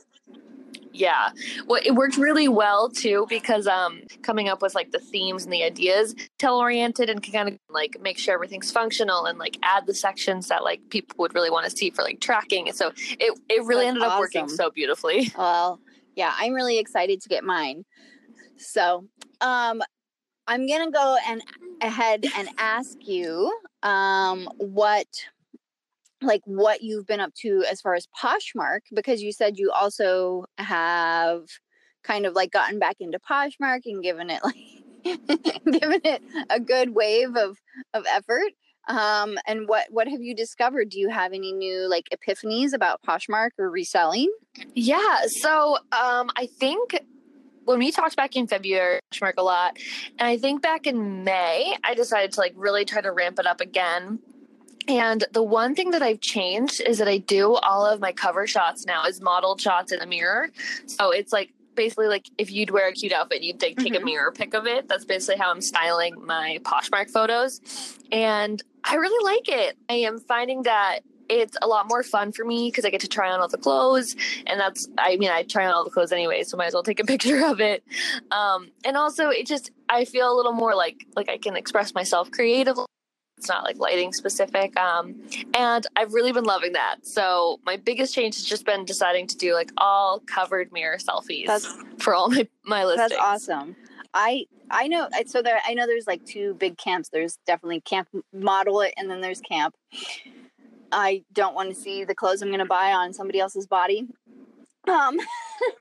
yeah. 0.98 1.30
Well 1.68 1.82
it 1.84 1.92
worked 1.92 2.18
really 2.18 2.48
well 2.48 2.90
too 2.90 3.26
because 3.30 3.68
um 3.68 4.02
coming 4.24 4.50
up 4.50 4.62
with 4.62 4.76
like 4.76 4.92
the 4.92 5.00
themes 5.00 5.44
and 5.44 5.54
the 5.54 5.64
ideas 5.64 6.16
tell 6.40 6.58
oriented 6.58 7.10
and 7.10 7.22
can 7.22 7.34
kind 7.34 7.50
of 7.50 7.60
like 7.70 7.98
make 8.02 8.18
sure 8.18 8.34
everything's 8.34 8.72
functional 8.72 9.26
and 9.26 9.38
like 9.38 9.58
add 9.64 9.86
the 9.86 9.94
sections 9.94 10.48
that 10.48 10.64
like 10.64 10.82
people 10.90 11.16
would 11.20 11.34
really 11.36 11.50
want 11.52 11.70
to 11.70 11.76
see 11.76 11.90
for 11.90 12.02
like 12.04 12.20
tracking. 12.20 12.72
So 12.74 12.92
it 12.98 13.40
it 13.50 13.64
really 13.64 13.86
That's 13.86 13.96
ended 13.96 14.04
up 14.04 14.20
working 14.20 14.50
so 14.50 14.70
beautifully. 14.72 15.32
Well 15.38 15.80
yeah 16.16 16.34
i'm 16.40 16.54
really 16.54 16.80
excited 16.80 17.22
to 17.22 17.30
get 17.30 17.44
mine. 17.44 17.86
So 18.58 19.06
um 19.42 19.82
i'm 20.48 20.68
gonna 20.68 20.92
go 20.92 21.18
and 21.28 21.42
ahead 21.82 22.26
and 22.36 22.50
ask 22.58 22.98
you 23.02 23.56
um 23.84 24.50
what 24.58 25.08
like 26.22 26.42
what 26.46 26.82
you've 26.82 27.06
been 27.06 27.20
up 27.20 27.34
to 27.42 27.64
as 27.70 27.82
far 27.82 27.94
as 27.94 28.08
Poshmark 28.20 28.80
because 28.94 29.22
you 29.22 29.32
said 29.32 29.58
you 29.58 29.72
also 29.72 30.46
have 30.58 31.44
kind 32.04 32.26
of 32.26 32.34
like 32.34 32.52
gotten 32.52 32.80
back 32.80 32.98
into 33.00 33.20
Poshmark 33.20 33.82
and 33.86 34.02
given 34.02 34.30
it 34.30 34.42
like 34.44 34.56
given 35.72 36.02
it 36.04 36.22
a 36.50 36.60
good 36.60 36.96
wave 36.96 37.36
of 37.36 37.58
of 37.94 38.06
effort. 38.12 38.54
Um, 38.88 39.38
and 39.46 39.68
what 39.68 39.88
what 39.90 40.08
have 40.08 40.22
you 40.22 40.34
discovered? 40.34 40.90
Do 40.90 41.00
you 41.00 41.10
have 41.10 41.34
any 41.34 41.52
new 41.52 41.90
like 41.90 42.08
epiphanies 42.14 42.74
about 42.74 43.02
Poshmark 43.04 43.50
or 43.60 43.70
reselling? 43.70 44.32
Yeah, 44.74 45.26
so 45.28 45.78
um, 45.92 46.30
I 46.38 46.48
think 46.60 46.98
when 47.66 47.80
we 47.80 47.92
talked 47.92 48.16
back 48.16 48.38
in 48.38 48.48
February, 48.48 49.00
Poshmark 49.14 49.34
a 49.38 49.44
lot, 49.44 49.78
and 50.18 50.28
I 50.28 50.38
think 50.38 50.62
back 50.62 50.88
in 50.88 51.26
May, 51.26 51.76
I 51.84 51.94
decided 51.96 52.32
to 52.34 52.40
like 52.40 52.54
really 52.56 52.86
try 52.86 53.02
to 53.02 53.12
ramp 53.12 53.40
it 53.40 53.46
up 53.46 53.60
again. 53.60 54.20
And 54.88 55.26
the 55.32 55.44
one 55.44 55.76
thing 55.76 55.92
that 55.92 56.02
I've 56.02 56.22
changed 56.22 56.82
is 56.82 56.98
that 57.00 57.08
I 57.08 57.18
do 57.18 57.56
all 57.56 57.86
of 57.86 58.00
my 58.00 58.12
cover 58.12 58.48
shots 58.48 58.86
now 58.86 59.04
as 59.06 59.22
modeled 59.22 59.60
shots 59.60 59.92
in 59.92 60.00
the 60.00 60.06
mirror. 60.06 60.50
So 60.86 61.12
it's 61.12 61.34
like 61.34 61.54
basically 61.76 62.08
like 62.08 62.30
if 62.38 62.52
you'd 62.52 62.70
wear 62.70 62.90
a 62.90 62.94
cute 62.94 63.14
outfit, 63.14 63.42
you'd 63.44 63.60
take, 63.60 63.78
take 63.78 63.94
mm-hmm. 63.94 64.04
a 64.04 64.06
mirror 64.06 64.32
pic 64.32 64.54
of 64.54 64.66
it. 64.66 64.88
That's 64.88 65.06
basically 65.06 65.40
how 65.40 65.52
I'm 65.52 65.62
styling 65.62 66.26
my 66.26 66.60
Poshmark 66.64 67.10
photos. 67.10 67.62
And 68.12 68.62
I 68.84 68.96
really 68.96 69.24
like 69.24 69.50
it. 69.50 69.78
I 69.90 69.96
am 69.96 70.20
finding 70.20 70.64
that 70.64 71.00
it's 71.30 71.58
a 71.62 71.68
lot 71.68 71.90
more 71.90 72.04
fun 72.04 72.32
for 72.32 72.46
me 72.46 72.70
because 72.70 72.86
I 72.86 72.90
get 72.90 73.02
to 73.02 73.08
try 73.10 73.30
on 73.32 73.42
all 73.42 73.50
the 73.50 73.58
clothes, 73.58 74.16
and 74.46 74.58
that's 74.58 74.88
I 74.98 75.18
mean 75.18 75.30
I 75.30 75.44
try 75.44 75.66
on 75.66 75.74
all 75.74 75.84
the 75.84 75.90
clothes 75.90 76.14
anyway, 76.14 76.44
so 76.44 76.56
might 76.56 76.68
as 76.68 76.74
well 76.74 76.84
take 76.84 77.02
a 77.02 77.04
picture 77.06 77.46
of 77.46 77.60
it. 77.60 77.84
Um, 78.32 78.72
and 78.86 78.96
also, 78.96 79.28
it 79.28 79.46
just 79.46 79.72
I 79.90 80.06
feel 80.06 80.32
a 80.32 80.36
little 80.36 80.54
more 80.54 80.74
like 80.74 81.06
like 81.18 81.28
I 81.28 81.38
can 81.38 81.58
express 81.58 81.94
myself 81.94 82.32
creatively 82.32 82.86
it's 83.38 83.48
not 83.48 83.64
like 83.64 83.78
lighting 83.78 84.12
specific 84.12 84.78
um, 84.80 85.16
and 85.56 85.86
i've 85.96 86.14
really 86.14 86.32
been 86.32 86.44
loving 86.44 86.74
that. 86.74 86.98
So 87.04 87.60
my 87.66 87.78
biggest 87.78 88.14
change 88.14 88.36
has 88.36 88.44
just 88.44 88.66
been 88.66 88.86
deciding 88.86 89.28
to 89.28 89.38
do 89.38 89.54
like 89.54 89.72
all 89.78 90.20
covered 90.20 90.72
mirror 90.72 90.98
selfies 90.98 91.46
that's, 91.46 91.72
for 92.00 92.14
all 92.14 92.30
my 92.30 92.48
my 92.64 92.86
listings. 92.86 93.10
that's 93.10 93.22
awesome. 93.22 93.76
I 94.14 94.46
i 94.72 94.88
know 94.88 95.08
so 95.26 95.42
there 95.42 95.60
i 95.66 95.74
know 95.74 95.86
there's 95.86 96.08
like 96.08 96.26
two 96.26 96.56
big 96.56 96.78
camps. 96.78 97.10
There's 97.10 97.38
definitely 97.46 97.82
camp 97.82 98.10
model 98.34 98.82
it 98.82 98.94
and 98.98 99.10
then 99.10 99.22
there's 99.22 99.42
camp. 99.42 99.76
I 100.92 101.24
don't 101.34 101.54
want 101.54 101.70
to 101.70 101.76
see 101.76 102.04
the 102.04 102.16
clothes 102.16 102.42
i'm 102.42 102.50
going 102.50 102.60
to 102.60 102.66
buy 102.66 102.94
on 102.94 103.14
somebody 103.14 103.40
else's 103.40 103.68
body. 103.68 104.08
Um, 104.88 105.18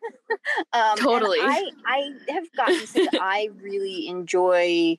um 0.72 0.98
totally. 0.98 1.38
I 1.40 1.70
i 1.86 2.12
have 2.28 2.52
gotten 2.56 2.86
to 2.86 3.18
i 3.20 3.48
really 3.62 4.08
enjoy 4.08 4.98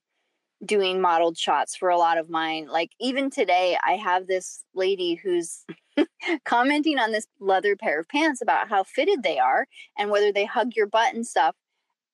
doing 0.65 1.01
modeled 1.01 1.37
shots 1.37 1.75
for 1.75 1.89
a 1.89 1.97
lot 1.97 2.17
of 2.17 2.29
mine. 2.29 2.67
Like 2.67 2.91
even 2.99 3.29
today, 3.29 3.77
I 3.85 3.93
have 3.93 4.27
this 4.27 4.63
lady 4.73 5.15
who's 5.15 5.65
commenting 6.45 6.99
on 6.99 7.11
this 7.11 7.27
leather 7.39 7.75
pair 7.75 7.99
of 7.99 8.09
pants 8.09 8.41
about 8.41 8.69
how 8.69 8.83
fitted 8.83 9.23
they 9.23 9.39
are 9.39 9.67
and 9.97 10.09
whether 10.09 10.31
they 10.31 10.45
hug 10.45 10.71
your 10.75 10.87
butt 10.87 11.13
and 11.13 11.25
stuff. 11.25 11.55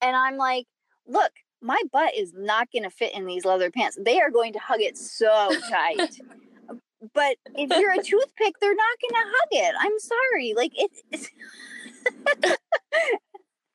And 0.01 0.15
I'm 0.15 0.37
like, 0.37 0.65
look, 1.07 1.31
my 1.61 1.81
butt 1.91 2.15
is 2.15 2.33
not 2.35 2.67
going 2.71 2.83
to 2.83 2.89
fit 2.89 3.15
in 3.15 3.25
these 3.25 3.45
leather 3.45 3.71
pants. 3.71 3.97
They 3.99 4.19
are 4.19 4.29
going 4.29 4.53
to 4.53 4.59
hug 4.59 4.81
it 4.81 4.97
so 4.97 5.49
tight. 5.69 6.19
but 7.13 7.37
if 7.55 7.69
you're 7.79 7.93
a 7.93 8.03
toothpick, 8.03 8.55
they're 8.59 8.75
not 8.75 8.97
going 9.01 9.23
to 9.23 9.29
hug 9.29 9.47
it. 9.51 9.75
I'm 9.79 9.99
sorry. 9.99 10.53
Like 10.55 10.71
it, 10.75 10.91
it's 11.11 11.29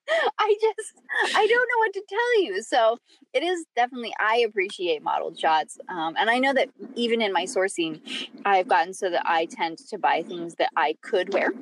I 0.39 0.57
just 0.61 0.93
I 1.37 1.47
don't 1.47 1.69
know 1.69 1.79
what 1.79 1.93
to 1.95 2.03
tell 2.09 2.43
you. 2.43 2.63
So 2.63 2.99
it 3.35 3.43
is 3.43 3.65
definitely 3.77 4.15
I 4.19 4.45
appreciate 4.49 5.03
modeled 5.03 5.39
shots, 5.39 5.79
um, 5.89 6.15
and 6.19 6.31
I 6.31 6.39
know 6.39 6.53
that 6.55 6.71
even 6.95 7.23
in 7.23 7.33
my 7.33 7.45
sourcing, 7.45 8.01
I've 8.45 8.69
gotten 8.69 8.95
so 8.95 9.11
that 9.11 9.23
I 9.25 9.47
tend 9.47 9.79
to 9.79 9.99
buy 9.99 10.23
things 10.23 10.55
that 10.57 10.71
I 10.77 10.97
could 11.03 11.33
wear 11.33 11.53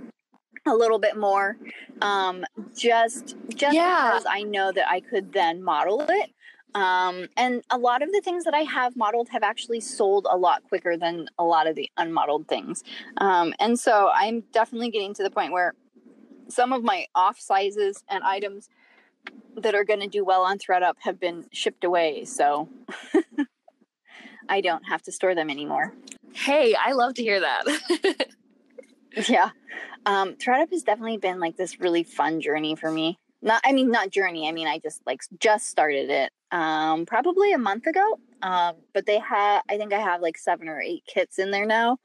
a 0.66 0.74
little 0.74 0.98
bit 0.98 1.16
more, 1.16 1.56
um, 2.02 2.44
just 2.76 3.36
just 3.54 3.74
yeah. 3.74 4.10
because 4.10 4.26
I 4.28 4.42
know 4.42 4.72
that 4.72 4.88
I 4.88 5.00
could 5.00 5.32
then 5.32 5.62
model 5.62 6.04
it. 6.08 6.30
Um, 6.74 7.28
and 7.38 7.62
a 7.70 7.78
lot 7.78 8.02
of 8.02 8.12
the 8.12 8.20
things 8.22 8.44
that 8.44 8.52
I 8.52 8.60
have 8.60 8.96
modeled 8.96 9.30
have 9.30 9.42
actually 9.42 9.80
sold 9.80 10.26
a 10.30 10.36
lot 10.36 10.62
quicker 10.68 10.94
than 10.98 11.26
a 11.38 11.44
lot 11.44 11.66
of 11.66 11.74
the 11.74 11.88
unmodeled 11.96 12.48
things. 12.48 12.84
Um, 13.16 13.54
and 13.58 13.80
so 13.80 14.10
I'm 14.14 14.42
definitely 14.52 14.90
getting 14.90 15.14
to 15.14 15.22
the 15.22 15.30
point 15.30 15.52
where 15.52 15.72
some 16.48 16.72
of 16.72 16.82
my 16.82 17.06
off 17.14 17.38
sizes 17.38 18.02
and 18.08 18.22
items 18.24 18.68
that 19.56 19.74
are 19.74 19.84
going 19.84 20.00
to 20.00 20.06
do 20.06 20.24
well 20.24 20.42
on 20.42 20.58
thredUP 20.58 20.94
have 21.00 21.18
been 21.18 21.46
shipped 21.52 21.84
away 21.84 22.24
so 22.24 22.68
i 24.48 24.60
don't 24.60 24.84
have 24.84 25.02
to 25.02 25.10
store 25.12 25.34
them 25.34 25.50
anymore. 25.50 25.92
Hey 26.32 26.74
i 26.74 26.92
love 26.92 27.14
to 27.14 27.22
hear 27.22 27.40
that. 27.40 27.64
Yeah. 29.28 29.50
Um 30.04 30.34
thredUP 30.34 30.70
has 30.72 30.82
definitely 30.82 31.16
been 31.16 31.40
like 31.40 31.56
this 31.56 31.80
really 31.80 32.02
fun 32.02 32.40
journey 32.40 32.76
for 32.76 32.90
me. 32.90 33.18
Not 33.42 33.62
i 33.64 33.72
mean 33.72 33.90
not 33.90 34.10
journey 34.10 34.48
i 34.48 34.52
mean 34.52 34.66
i 34.68 34.78
just 34.78 35.00
like 35.06 35.20
just 35.40 35.68
started 35.68 36.10
it 36.10 36.32
um 36.52 37.06
probably 37.06 37.52
a 37.52 37.58
month 37.58 37.86
ago 37.86 38.18
um 38.42 38.74
but 38.92 39.06
they 39.06 39.18
have 39.18 39.62
i 39.68 39.76
think 39.76 39.92
i 39.92 39.98
have 39.98 40.20
like 40.20 40.36
seven 40.38 40.68
or 40.68 40.80
eight 40.80 41.02
kits 41.06 41.38
in 41.38 41.50
there 41.50 41.66
now. 41.66 41.98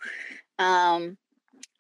Um 0.58 1.18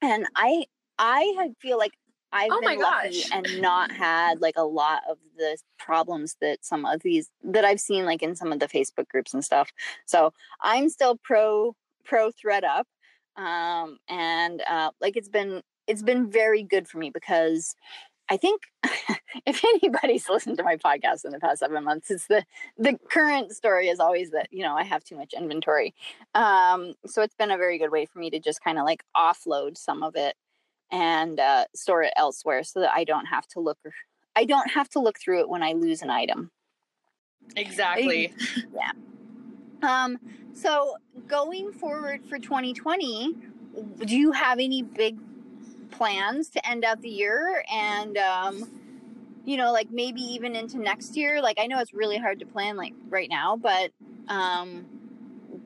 and 0.02 0.26
i 0.36 0.66
i 1.00 1.52
feel 1.60 1.78
like 1.78 1.94
I've 2.34 2.52
oh 2.52 2.62
been 2.62 2.80
lucky 2.80 3.24
and 3.32 3.62
not 3.62 3.92
had 3.92 4.42
like 4.42 4.56
a 4.58 4.64
lot 4.64 5.02
of 5.10 5.18
the 5.38 5.58
problems 5.78 6.38
that 6.42 6.64
some 6.64 6.86
of 6.86 7.02
these 7.02 7.30
that 7.44 7.66
I've 7.66 7.80
seen 7.80 8.06
like 8.06 8.24
in 8.24 8.36
some 8.36 8.52
of 8.52 8.60
the 8.60 8.68
Facebook 8.68 9.08
groups 9.10 9.34
and 9.34 9.44
stuff. 9.44 9.72
So 10.06 10.34
I'm 10.62 10.90
still 10.90 11.18
pro 11.18 11.76
pro 12.06 12.32
thredUP. 12.32 12.84
Um 13.36 13.98
and 14.10 14.62
uh 14.70 14.92
like 15.02 15.18
it's 15.18 15.30
been 15.30 15.62
it's 15.88 16.04
been 16.04 16.30
very 16.30 16.64
good 16.64 16.88
for 16.88 17.00
me 17.00 17.10
because 17.10 17.76
I 18.30 18.38
think 18.38 18.62
if 19.46 19.64
anybody's 19.64 20.30
listened 20.30 20.58
to 20.58 20.64
my 20.64 20.78
podcast 20.78 21.26
in 21.26 21.32
the 21.32 21.40
past 21.40 21.60
seven 21.60 21.84
months, 21.84 22.10
it's 22.10 22.28
the 22.28 22.46
the 22.78 22.98
current 23.10 23.52
story 23.52 23.90
is 23.90 24.00
always 24.00 24.32
that 24.32 24.48
you 24.52 24.64
know 24.64 24.76
I 24.76 24.84
have 24.84 25.04
too 25.04 25.18
much 25.18 25.34
inventory. 25.34 25.94
Um, 26.34 26.94
so 27.06 27.22
it's 27.22 27.36
been 27.36 27.52
a 27.52 27.58
very 27.58 27.78
good 27.78 27.92
way 27.92 28.06
for 28.06 28.20
me 28.20 28.30
to 28.30 28.40
just 28.40 28.64
kind 28.64 28.80
of 28.80 28.86
like 28.86 29.04
offload 29.16 29.78
some 29.78 30.02
of 30.02 30.16
it 30.16 30.36
and 30.92 31.40
uh, 31.40 31.66
store 31.76 32.04
it 32.04 32.14
elsewhere 32.16 32.64
so 32.64 32.82
that 32.82 32.92
I 32.94 33.04
don't 33.04 33.26
have 33.26 33.48
to 33.50 33.60
look 33.60 33.78
I 34.36 34.46
don't 34.46 34.72
have 34.72 34.90
to 34.90 35.00
look 35.00 35.20
through 35.20 35.42
it 35.42 35.50
when 35.50 35.62
I 35.62 35.74
lose 35.74 36.02
an 36.02 36.10
item. 36.10 36.52
Exactly. 37.56 38.34
yeah. 38.74 38.92
Um 39.82 40.18
so 40.54 40.96
going 41.28 41.72
forward 41.72 42.22
for 42.26 42.38
2020, 42.40 43.36
do 44.06 44.18
you 44.18 44.32
have 44.32 44.60
any 44.60 44.84
big 44.84 45.18
plans 45.92 46.50
to 46.50 46.70
end 46.70 46.84
out 46.86 47.02
the 47.02 47.10
year 47.10 47.64
and 47.72 48.18
um 48.18 48.64
you 49.46 49.58
know 49.58 49.72
like 49.72 49.92
maybe 49.92 50.22
even 50.22 50.56
into 50.56 50.80
next 50.80 51.18
year 51.18 51.42
like 51.42 51.60
i 51.60 51.68
know 51.68 51.80
it's 51.80 51.94
really 51.94 52.18
hard 52.18 52.40
to 52.40 52.46
plan 52.46 52.78
like 52.78 52.94
right 53.10 53.30
now 53.30 53.58
but 53.58 53.92
um 54.30 54.86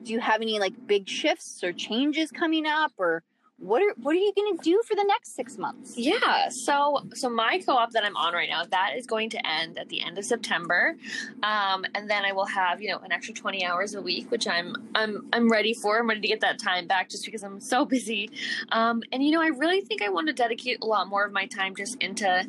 do 0.02 0.12
you 0.12 0.20
have 0.20 0.42
any 0.42 0.58
like 0.58 0.74
big 0.86 1.08
shifts 1.08 1.62
or 1.62 1.72
changes 1.72 2.30
coming 2.30 2.66
up 2.66 2.92
or 2.98 3.22
what 3.58 3.82
are 3.82 3.94
what 3.96 4.14
are 4.14 4.18
you 4.18 4.32
going 4.36 4.56
to 4.56 4.62
do 4.62 4.82
for 4.86 4.94
the 4.94 5.04
next 5.04 5.34
six 5.34 5.56
months? 5.56 5.96
Yeah 5.96 6.48
so 6.48 7.06
so 7.14 7.30
my 7.30 7.60
co-op 7.64 7.90
that 7.92 8.04
i'm 8.04 8.16
on 8.16 8.34
right 8.34 8.48
now 8.50 8.64
that 8.64 8.92
is 8.96 9.06
going 9.06 9.30
to 9.30 9.46
end 9.46 9.78
at 9.78 9.88
the 9.88 10.02
end 10.02 10.18
of 10.18 10.24
september. 10.24 10.96
Um, 11.42 11.84
and 11.94 12.08
then 12.10 12.24
i 12.24 12.32
will 12.32 12.46
have 12.46 12.82
you 12.82 12.90
know 12.90 12.98
an 12.98 13.12
extra 13.12 13.34
20 13.34 13.64
hours 13.64 13.94
a 13.94 14.02
week 14.02 14.30
which 14.30 14.46
i'm 14.46 14.74
i'm 14.94 15.26
i'm 15.32 15.50
ready 15.50 15.74
for. 15.74 15.98
I'm 15.98 16.08
ready 16.08 16.20
to 16.20 16.28
get 16.28 16.40
that 16.40 16.58
time 16.58 16.86
back 16.86 17.08
just 17.08 17.24
because 17.24 17.42
i'm 17.42 17.60
so 17.60 17.84
busy. 17.84 18.30
Um, 18.72 19.02
and 19.12 19.22
you 19.22 19.32
know 19.32 19.42
i 19.42 19.48
really 19.48 19.80
think 19.80 20.02
i 20.02 20.08
want 20.08 20.26
to 20.26 20.32
dedicate 20.32 20.78
a 20.82 20.86
lot 20.86 21.08
more 21.08 21.24
of 21.24 21.32
my 21.32 21.46
time 21.46 21.74
just 21.74 21.96
into 22.02 22.46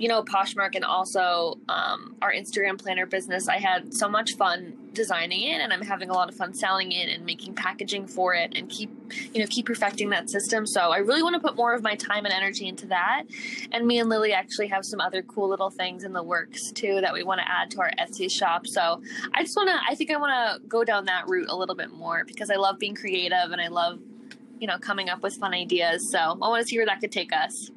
you 0.00 0.08
know, 0.08 0.22
Poshmark 0.22 0.74
and 0.76 0.84
also 0.84 1.58
um, 1.68 2.16
our 2.22 2.32
Instagram 2.32 2.80
planner 2.80 3.04
business, 3.04 3.48
I 3.48 3.58
had 3.58 3.92
so 3.92 4.08
much 4.08 4.34
fun 4.34 4.74
designing 4.94 5.42
it, 5.42 5.60
and 5.60 5.74
I'm 5.74 5.82
having 5.82 6.08
a 6.08 6.14
lot 6.14 6.30
of 6.30 6.34
fun 6.34 6.54
selling 6.54 6.90
it 6.90 7.10
and 7.10 7.26
making 7.26 7.54
packaging 7.54 8.06
for 8.06 8.34
it, 8.34 8.54
and 8.56 8.70
keep 8.70 8.90
you 9.34 9.40
know 9.40 9.46
keep 9.46 9.66
perfecting 9.66 10.08
that 10.08 10.30
system. 10.30 10.66
So 10.66 10.90
I 10.90 10.98
really 10.98 11.22
want 11.22 11.34
to 11.34 11.40
put 11.40 11.54
more 11.54 11.74
of 11.74 11.82
my 11.82 11.96
time 11.96 12.24
and 12.24 12.32
energy 12.32 12.66
into 12.66 12.86
that. 12.86 13.24
And 13.72 13.86
me 13.86 13.98
and 13.98 14.08
Lily 14.08 14.32
actually 14.32 14.68
have 14.68 14.86
some 14.86 15.02
other 15.02 15.20
cool 15.20 15.50
little 15.50 15.68
things 15.68 16.02
in 16.02 16.14
the 16.14 16.22
works 16.22 16.72
too 16.72 17.02
that 17.02 17.12
we 17.12 17.22
want 17.22 17.42
to 17.42 17.48
add 17.48 17.70
to 17.72 17.80
our 17.80 17.92
Etsy 18.00 18.30
shop. 18.30 18.66
So 18.66 19.02
I 19.34 19.42
just 19.42 19.54
want 19.54 19.68
to, 19.68 19.78
I 19.86 19.94
think 19.96 20.10
I 20.10 20.16
want 20.16 20.32
to 20.32 20.66
go 20.66 20.82
down 20.82 21.04
that 21.04 21.28
route 21.28 21.50
a 21.50 21.56
little 21.56 21.74
bit 21.74 21.90
more 21.90 22.24
because 22.24 22.50
I 22.50 22.56
love 22.56 22.78
being 22.78 22.94
creative 22.94 23.52
and 23.52 23.60
I 23.60 23.68
love 23.68 23.98
you 24.58 24.66
know 24.66 24.78
coming 24.78 25.10
up 25.10 25.22
with 25.22 25.34
fun 25.36 25.52
ideas. 25.52 26.10
So 26.10 26.18
I 26.18 26.32
want 26.34 26.62
to 26.62 26.66
see 26.66 26.78
where 26.78 26.86
that 26.86 27.00
could 27.00 27.12
take 27.12 27.34
us. 27.34 27.70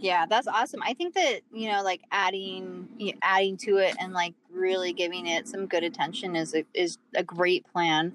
Yeah, 0.00 0.26
that's 0.26 0.46
awesome. 0.46 0.80
I 0.82 0.94
think 0.94 1.14
that 1.14 1.40
you 1.52 1.70
know, 1.70 1.82
like 1.82 2.02
adding 2.12 2.88
adding 3.22 3.56
to 3.58 3.78
it 3.78 3.96
and 4.00 4.12
like 4.12 4.34
really 4.50 4.92
giving 4.92 5.26
it 5.26 5.48
some 5.48 5.66
good 5.66 5.84
attention 5.84 6.36
is 6.36 6.54
a, 6.54 6.64
is 6.74 6.98
a 7.14 7.22
great 7.22 7.66
plan. 7.72 8.12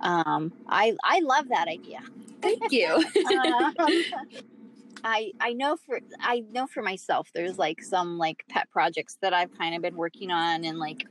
Um, 0.00 0.52
I 0.68 0.94
I 1.02 1.20
love 1.20 1.48
that 1.48 1.68
idea. 1.68 2.00
Thank 2.40 2.70
you. 2.70 3.02
um, 3.26 3.74
I 5.04 5.32
I 5.40 5.52
know 5.52 5.76
for 5.76 6.00
I 6.20 6.44
know 6.52 6.66
for 6.66 6.82
myself, 6.82 7.30
there's 7.34 7.58
like 7.58 7.82
some 7.82 8.18
like 8.18 8.44
pet 8.48 8.70
projects 8.70 9.16
that 9.22 9.32
I've 9.32 9.56
kind 9.56 9.74
of 9.74 9.82
been 9.82 9.96
working 9.96 10.30
on 10.30 10.64
and 10.64 10.78
like 10.78 11.06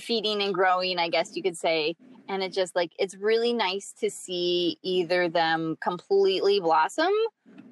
feeding 0.00 0.42
and 0.42 0.54
growing, 0.54 0.98
I 0.98 1.08
guess 1.08 1.36
you 1.36 1.42
could 1.42 1.56
say. 1.56 1.96
And 2.30 2.42
it 2.42 2.52
just 2.52 2.74
like 2.74 2.92
it's 2.98 3.16
really 3.16 3.52
nice 3.52 3.92
to 4.00 4.08
see 4.08 4.78
either 4.82 5.28
them 5.28 5.76
completely 5.82 6.60
blossom 6.60 7.12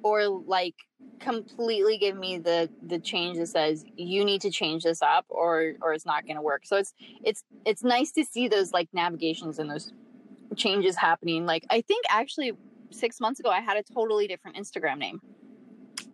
or 0.03 0.27
like 0.29 0.75
completely 1.21 1.97
give 1.97 2.17
me 2.17 2.38
the 2.38 2.69
the 2.87 2.99
change 2.99 3.38
that 3.38 3.47
says 3.47 3.85
you 3.97 4.25
need 4.25 4.41
to 4.41 4.50
change 4.50 4.83
this 4.85 5.00
up 5.00 5.25
or 5.29 5.75
or 5.81 5.93
it's 5.93 6.07
not 6.07 6.25
going 6.25 6.37
to 6.37 6.43
work 6.43 6.62
so 6.65 6.77
it's 6.77 6.93
it's 7.25 7.45
it's 7.65 7.83
nice 7.83 8.12
to 8.12 8.25
see 8.25 8.47
those 8.47 8.73
like 8.73 8.88
navigations 8.93 9.59
and 9.59 9.71
those 9.71 9.93
changes 10.57 10.97
happening. 10.97 11.47
Like 11.47 11.65
I 11.71 11.81
think 11.81 12.05
actually 12.11 12.53
six 12.91 13.21
months 13.21 13.41
ago 13.41 13.50
I 13.50 13.61
had 13.61 13.77
a 13.77 13.83
totally 13.83 14.27
different 14.27 14.57
Instagram 14.57 14.99
name. 14.99 15.21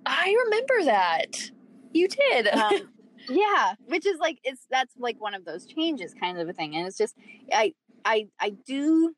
I 0.06 0.34
remember 0.44 0.84
that. 0.84 1.50
You 1.92 2.08
did. 2.08 2.48
Um, 2.48 2.88
yeah, 3.28 3.74
which 3.86 4.06
is 4.06 4.18
like 4.18 4.38
it's 4.44 4.66
that's 4.70 4.94
like 4.98 5.20
one 5.20 5.34
of 5.34 5.44
those 5.44 5.64
changes 5.64 6.14
kind 6.14 6.38
of 6.38 6.48
a 6.48 6.52
thing. 6.52 6.76
And 6.76 6.86
it's 6.86 6.98
just 6.98 7.16
I 7.52 7.74
I 8.04 8.28
I 8.40 8.50
do 8.66 9.14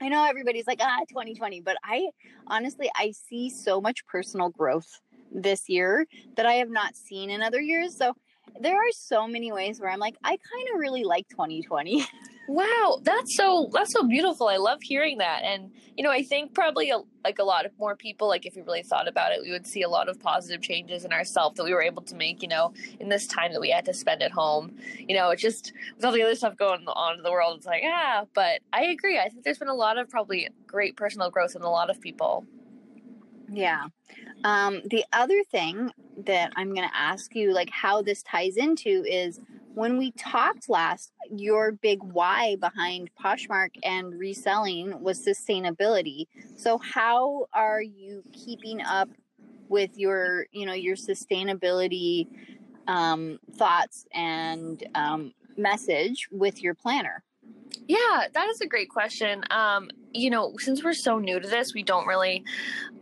I 0.00 0.08
know 0.08 0.24
everybody's 0.24 0.66
like 0.66 0.80
ah 0.82 1.00
2020, 1.10 1.60
but 1.60 1.76
I 1.84 2.08
honestly 2.48 2.90
I 2.96 3.12
see 3.12 3.50
so 3.50 3.80
much 3.80 4.06
personal 4.06 4.50
growth 4.50 5.00
this 5.32 5.68
year 5.68 6.06
that 6.36 6.46
I 6.46 6.54
have 6.54 6.70
not 6.70 6.96
seen 6.96 7.30
in 7.30 7.42
other 7.42 7.60
years. 7.60 7.96
So 7.96 8.14
there 8.60 8.76
are 8.76 8.92
so 8.92 9.26
many 9.26 9.52
ways 9.52 9.80
where 9.80 9.90
I'm 9.90 10.00
like 10.00 10.16
I 10.24 10.30
kind 10.30 10.68
of 10.74 10.80
really 10.80 11.04
like 11.04 11.28
2020. 11.28 12.06
Wow, 12.48 13.00
that's 13.02 13.36
so 13.36 13.70
that's 13.72 13.92
so 13.92 14.04
beautiful. 14.04 14.48
I 14.48 14.56
love 14.56 14.82
hearing 14.82 15.18
that. 15.18 15.42
And 15.42 15.72
you 15.96 16.04
know, 16.04 16.10
I 16.10 16.22
think 16.22 16.54
probably 16.54 16.90
a, 16.90 16.98
like 17.24 17.38
a 17.38 17.44
lot 17.44 17.66
of 17.66 17.72
more 17.78 17.96
people 17.96 18.28
like 18.28 18.46
if 18.46 18.54
we 18.54 18.62
really 18.62 18.82
thought 18.82 19.08
about 19.08 19.32
it, 19.32 19.40
we 19.42 19.50
would 19.50 19.66
see 19.66 19.82
a 19.82 19.88
lot 19.88 20.08
of 20.08 20.20
positive 20.20 20.62
changes 20.62 21.04
in 21.04 21.12
ourselves 21.12 21.56
that 21.56 21.64
we 21.64 21.74
were 21.74 21.82
able 21.82 22.02
to 22.02 22.14
make, 22.14 22.42
you 22.42 22.48
know, 22.48 22.72
in 23.00 23.08
this 23.08 23.26
time 23.26 23.52
that 23.52 23.60
we 23.60 23.70
had 23.70 23.84
to 23.86 23.94
spend 23.94 24.22
at 24.22 24.30
home. 24.30 24.76
You 24.98 25.16
know, 25.16 25.30
it's 25.30 25.42
just 25.42 25.72
with 25.96 26.04
all 26.04 26.12
the 26.12 26.22
other 26.22 26.34
stuff 26.34 26.56
going 26.56 26.84
on 26.86 27.16
in 27.16 27.22
the 27.22 27.32
world, 27.32 27.56
it's 27.56 27.66
like, 27.66 27.82
ah, 27.84 28.24
but 28.34 28.60
I 28.72 28.84
agree. 28.84 29.18
I 29.18 29.28
think 29.28 29.44
there's 29.44 29.58
been 29.58 29.68
a 29.68 29.74
lot 29.74 29.98
of 29.98 30.08
probably 30.08 30.48
great 30.66 30.96
personal 30.96 31.30
growth 31.30 31.56
in 31.56 31.62
a 31.62 31.70
lot 31.70 31.90
of 31.90 32.00
people. 32.00 32.44
Yeah. 33.50 33.86
Um, 34.44 34.82
the 34.84 35.04
other 35.12 35.42
thing 35.50 35.90
that 36.26 36.52
I'm 36.56 36.74
going 36.74 36.88
to 36.88 36.96
ask 36.96 37.34
you, 37.34 37.52
like 37.52 37.70
how 37.70 38.02
this 38.02 38.22
ties 38.22 38.56
into, 38.56 39.04
is 39.06 39.40
when 39.76 39.98
we 39.98 40.10
talked 40.12 40.70
last, 40.70 41.12
your 41.30 41.70
big 41.70 42.02
why 42.02 42.56
behind 42.56 43.10
Poshmark 43.22 43.72
and 43.84 44.18
reselling 44.18 45.02
was 45.02 45.22
sustainability. 45.22 46.28
So 46.56 46.78
how 46.78 47.48
are 47.52 47.82
you 47.82 48.22
keeping 48.32 48.80
up 48.80 49.10
with 49.68 49.90
your, 49.98 50.46
you 50.50 50.64
know, 50.64 50.72
your 50.72 50.96
sustainability 50.96 52.26
um, 52.86 53.38
thoughts 53.52 54.06
and 54.14 54.82
um, 54.94 55.34
message 55.58 56.26
with 56.32 56.62
your 56.62 56.72
planner? 56.72 57.22
Yeah, 57.88 58.26
that 58.32 58.48
is 58.48 58.60
a 58.60 58.66
great 58.66 58.88
question. 58.88 59.44
Um, 59.50 59.90
you 60.12 60.30
know, 60.30 60.54
since 60.58 60.82
we're 60.82 60.94
so 60.94 61.18
new 61.18 61.38
to 61.38 61.46
this, 61.46 61.74
we 61.74 61.82
don't 61.82 62.06
really 62.06 62.42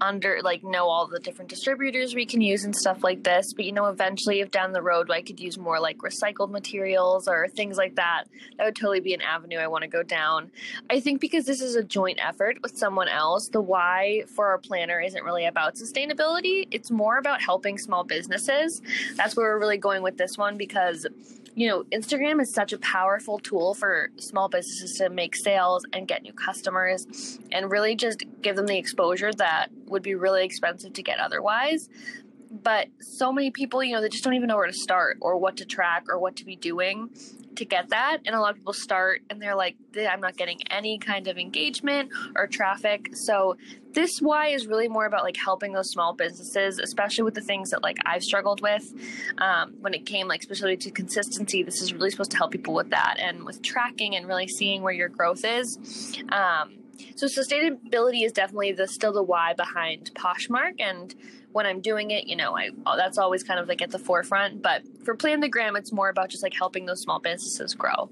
under 0.01 0.41
like 0.43 0.65
know 0.65 0.89
all 0.89 1.07
the 1.07 1.21
different 1.21 1.49
distributors 1.49 2.15
we 2.15 2.27
can 2.27 2.41
use 2.41 2.65
and 2.65 2.75
stuff 2.75 3.03
like 3.03 3.23
this. 3.23 3.53
But 3.55 3.65
you 3.65 3.73
know, 3.73 3.87
eventually, 3.87 4.41
if 4.41 4.51
down 4.51 4.73
the 4.73 4.83
road 4.83 5.11
I 5.11 5.23
could 5.23 5.41
use 5.41 5.57
more 5.57 5.81
like 5.81 5.99
recycled 5.99 6.51
materials 6.51 7.29
or 7.29 7.49
things 7.49 7.77
like 7.77 7.95
that, 7.97 8.25
that 8.59 8.65
would 8.65 8.77
totally 8.77 9.01
be 9.01 9.15
an 9.15 9.23
avenue 9.23 9.59
I 9.59 9.69
want 9.69 9.83
to 9.83 9.89
go 9.89 10.03
down. 10.03 10.51
I 10.91 11.01
think 11.01 11.21
because 11.21 11.47
this 11.47 11.63
is 11.63 11.77
a 11.77 11.85
joint 11.85 12.19
effort 12.21 12.59
with 12.63 12.77
someone 12.77 13.09
else, 13.09 13.49
the 13.49 13.61
why 13.61 14.25
for 14.35 14.49
our 14.49 14.59
planner 14.59 15.01
isn't 15.01 15.25
really 15.25 15.47
about 15.47 15.77
sustainability. 15.77 16.67
It's 16.71 16.91
more 16.91 17.19
about 17.19 17.41
helping 17.41 17.79
small 17.79 18.05
businesses. 18.05 18.83
That's 19.15 19.37
where 19.37 19.55
we're 19.55 19.61
really 19.61 19.79
going 19.79 20.03
with 20.03 20.19
this 20.19 20.37
one 20.37 20.59
because 20.59 21.07
you 21.55 21.69
know, 21.69 21.85
Instagram 21.85 22.41
is 22.41 22.53
such 22.53 22.73
a 22.73 22.79
powerful 22.79 23.39
tool 23.39 23.75
for 23.75 24.11
small 24.17 24.49
businesses 24.49 24.99
to 24.99 25.09
make 25.09 25.37
sales 25.37 25.85
and 25.93 26.09
get 26.09 26.23
new 26.23 26.33
customers 26.33 27.39
and 27.53 27.71
really 27.71 27.95
just 27.95 28.25
give 28.43 28.57
them 28.57 28.67
the 28.67 28.77
exposure 28.77 29.33
that 29.33 29.69
would 29.87 30.03
be 30.03 30.15
really 30.17 30.45
expensive 30.45 30.93
to 30.95 31.03
get 31.03 31.21
otherwise. 31.21 31.89
But 32.51 32.89
so 33.01 33.33
many 33.33 33.51
people, 33.51 33.85
you 33.85 33.95
know, 33.95 34.01
they 34.01 34.09
just 34.09 34.25
don't 34.25 34.35
even 34.35 34.49
know 34.49 34.57
where 34.57 34.67
to 34.67 34.73
start 34.73 35.19
or 35.21 35.37
what 35.37 35.57
to 35.59 35.65
track 35.65 36.07
or 36.09 36.19
what 36.19 36.37
to 36.37 36.45
be 36.45 36.57
doing 36.57 37.11
to 37.57 37.65
get 37.65 37.91
that. 37.91 38.19
And 38.27 38.35
a 38.35 38.41
lot 38.41 38.51
of 38.51 38.57
people 38.57 38.73
start 38.73 39.23
and 39.31 39.41
they're 39.41 39.55
like, 39.55 39.77
I'm 39.97 40.21
not 40.21 40.37
getting 40.37 40.61
any 40.71 40.99
kind 40.99 41.29
of 41.29 41.39
engagement 41.39 42.11
or 42.35 42.49
traffic. 42.49 43.15
So 43.17 43.57
this 43.95 44.21
why 44.21 44.49
is 44.49 44.67
really 44.67 44.89
more 44.89 45.07
about 45.07 45.25
like 45.25 45.37
helping 45.37 45.73
those 45.73 45.91
small 45.91 46.13
businesses, 46.13 46.79
especially 46.79 47.25
with 47.25 47.35
the 47.35 47.41
things 47.41 47.71
that 47.71 47.83
like 47.83 47.99
I've 48.05 48.23
struggled 48.23 48.61
with 48.61 48.93
um, 49.39 49.75
when 49.81 49.95
it 49.95 50.05
came 50.05 50.29
like 50.29 50.41
especially 50.41 50.77
to 50.79 50.91
consistency. 50.91 51.63
This 51.63 51.81
is 51.81 51.93
really 51.93 52.11
supposed 52.11 52.33
to 52.33 52.37
help 52.37 52.51
people 52.51 52.75
with 52.75 52.91
that 52.91 53.17
and 53.19 53.45
with 53.45 53.63
tracking 53.63 54.17
and 54.17 54.27
really 54.27 54.49
seeing 54.49 54.83
where 54.83 54.93
your 54.93 55.09
growth 55.09 55.45
is. 55.45 55.79
Um, 56.29 56.75
so 57.17 57.27
sustainability 57.27 58.25
is 58.25 58.33
definitely 58.33 58.73
the 58.73 58.87
still 58.87 59.13
the 59.13 59.23
why 59.23 59.55
behind 59.55 60.13
Poshmark 60.15 60.81
and 60.81 61.15
when 61.53 61.67
I'm 61.67 61.81
doing 61.81 62.11
it, 62.11 62.27
you 62.27 62.35
know, 62.35 62.57
I 62.57 62.71
that's 62.97 63.17
always 63.17 63.45
kind 63.45 63.61
of 63.61 63.69
like 63.69 63.81
at 63.81 63.93
the 63.93 63.99
forefront. 63.99 64.61
But 64.61 64.83
for 65.05 65.15
Plan 65.15 65.39
the 65.39 65.49
Gram, 65.49 65.77
it's 65.77 65.93
more 65.93 66.09
about 66.09 66.29
just 66.29 66.43
like 66.43 66.53
helping 66.53 66.85
those 66.85 67.01
small 67.01 67.21
businesses 67.21 67.75
grow. 67.75 68.11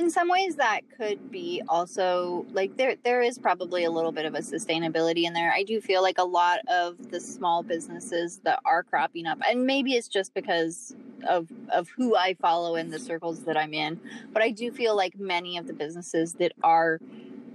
In 0.00 0.10
some 0.10 0.30
ways, 0.30 0.56
that 0.56 0.80
could 0.96 1.30
be 1.30 1.60
also 1.68 2.46
like 2.54 2.74
there. 2.78 2.96
There 3.04 3.20
is 3.20 3.38
probably 3.38 3.84
a 3.84 3.90
little 3.90 4.12
bit 4.12 4.24
of 4.24 4.34
a 4.34 4.38
sustainability 4.38 5.24
in 5.24 5.34
there. 5.34 5.52
I 5.52 5.62
do 5.62 5.78
feel 5.78 6.00
like 6.00 6.16
a 6.16 6.24
lot 6.24 6.60
of 6.68 7.10
the 7.10 7.20
small 7.20 7.62
businesses 7.62 8.40
that 8.44 8.60
are 8.64 8.82
cropping 8.82 9.26
up, 9.26 9.38
and 9.46 9.66
maybe 9.66 9.92
it's 9.92 10.08
just 10.08 10.32
because 10.32 10.96
of 11.28 11.48
of 11.68 11.90
who 11.90 12.16
I 12.16 12.32
follow 12.32 12.76
in 12.76 12.88
the 12.88 12.98
circles 12.98 13.42
that 13.42 13.58
I'm 13.58 13.74
in, 13.74 14.00
but 14.32 14.42
I 14.42 14.52
do 14.52 14.72
feel 14.72 14.96
like 14.96 15.20
many 15.20 15.58
of 15.58 15.66
the 15.66 15.74
businesses 15.74 16.32
that 16.34 16.52
are 16.62 16.98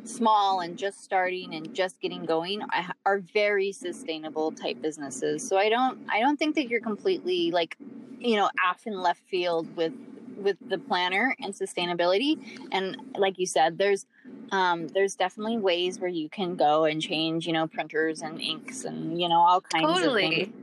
small 0.03 0.59
and 0.59 0.77
just 0.77 1.03
starting 1.03 1.55
and 1.55 1.73
just 1.73 1.99
getting 1.99 2.25
going 2.25 2.61
are 3.07 3.17
very 3.33 3.71
sustainable 3.71 4.51
type 4.51 4.79
businesses. 4.83 5.45
So 5.47 5.57
I 5.57 5.67
don't 5.69 5.97
I 6.11 6.19
don't 6.19 6.37
think 6.37 6.53
that 6.55 6.69
you're 6.69 6.79
completely 6.79 7.49
like 7.49 7.75
you 8.19 8.35
know 8.35 8.51
off 8.63 8.85
in 8.85 9.01
left 9.01 9.21
field 9.21 9.75
with 9.75 9.93
with 10.35 10.57
the 10.67 10.77
planner 10.77 11.35
and 11.39 11.53
sustainability. 11.53 12.37
And 12.71 12.97
like 13.17 13.39
you 13.39 13.45
said, 13.45 13.77
there's 13.77 14.05
um, 14.51 14.87
there's 14.89 15.15
definitely 15.15 15.57
ways 15.57 15.99
where 15.99 16.09
you 16.09 16.29
can 16.29 16.55
go 16.55 16.85
and 16.85 17.01
change, 17.01 17.47
you 17.47 17.53
know, 17.53 17.67
printers 17.67 18.21
and 18.21 18.39
inks 18.39 18.85
and 18.85 19.19
you 19.19 19.29
know 19.29 19.39
all 19.39 19.61
kinds 19.61 19.99
totally. 19.99 20.25
of 20.25 20.31
things. 20.47 20.61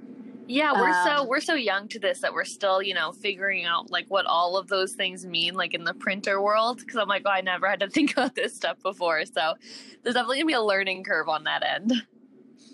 Yeah, 0.48 0.72
we're 0.72 0.90
um, 0.90 1.06
so 1.06 1.24
we're 1.24 1.40
so 1.40 1.54
young 1.54 1.88
to 1.88 1.98
this 1.98 2.20
that 2.20 2.34
we're 2.34 2.44
still, 2.44 2.82
you 2.82 2.94
know, 2.94 3.12
figuring 3.12 3.64
out 3.64 3.90
like 3.90 4.06
what 4.08 4.26
all 4.26 4.56
of 4.56 4.68
those 4.68 4.92
things 4.92 5.24
mean, 5.24 5.54
like 5.54 5.72
in 5.72 5.84
the 5.84 5.94
printer 5.94 6.42
world. 6.42 6.78
Because 6.78 6.96
I'm 6.96 7.08
like, 7.08 7.22
oh, 7.24 7.30
I 7.30 7.40
never 7.40 7.68
had 7.68 7.80
to 7.80 7.88
think 7.90 8.12
about 8.12 8.34
this 8.34 8.54
stuff 8.54 8.82
before. 8.82 9.24
So 9.24 9.54
there's 10.02 10.14
definitely 10.14 10.38
gonna 10.38 10.46
be 10.46 10.52
a 10.54 10.62
learning 10.62 11.04
curve 11.04 11.28
on 11.28 11.44
that 11.44 11.62
end. 11.62 11.92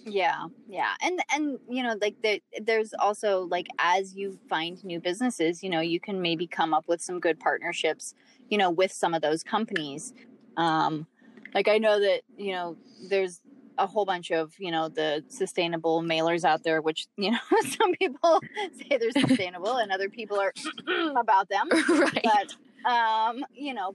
Yeah, 0.04 0.46
yeah, 0.68 0.94
and 1.02 1.20
and 1.34 1.58
you 1.68 1.82
know, 1.82 1.96
like 2.00 2.16
the, 2.22 2.40
there's 2.62 2.94
also 2.98 3.42
like 3.42 3.66
as 3.78 4.14
you 4.16 4.38
find 4.48 4.82
new 4.84 5.00
businesses, 5.00 5.62
you 5.62 5.68
know, 5.68 5.80
you 5.80 6.00
can 6.00 6.22
maybe 6.22 6.46
come 6.46 6.72
up 6.72 6.88
with 6.88 7.02
some 7.02 7.20
good 7.20 7.38
partnerships, 7.38 8.14
you 8.48 8.56
know, 8.56 8.70
with 8.70 8.90
some 8.92 9.12
of 9.12 9.20
those 9.20 9.42
companies. 9.42 10.14
Um, 10.56 11.06
like 11.54 11.68
I 11.68 11.78
know 11.78 12.00
that 12.00 12.22
you 12.38 12.52
know, 12.52 12.76
there's 13.08 13.42
a 13.76 13.86
whole 13.86 14.04
bunch 14.04 14.30
of 14.30 14.52
you 14.58 14.70
know 14.70 14.88
the 14.88 15.22
sustainable 15.28 16.02
mailers 16.02 16.44
out 16.44 16.64
there 16.64 16.82
which 16.82 17.06
you 17.16 17.30
know 17.30 17.38
some 17.78 17.92
people 17.92 18.40
say 18.76 18.98
they're 18.98 19.12
sustainable 19.12 19.76
and 19.76 19.92
other 19.92 20.08
people 20.08 20.38
are 20.40 20.52
about 21.16 21.48
them 21.48 21.68
right 21.88 22.24
but 22.24 22.90
um 22.90 23.44
you 23.54 23.72
know 23.72 23.94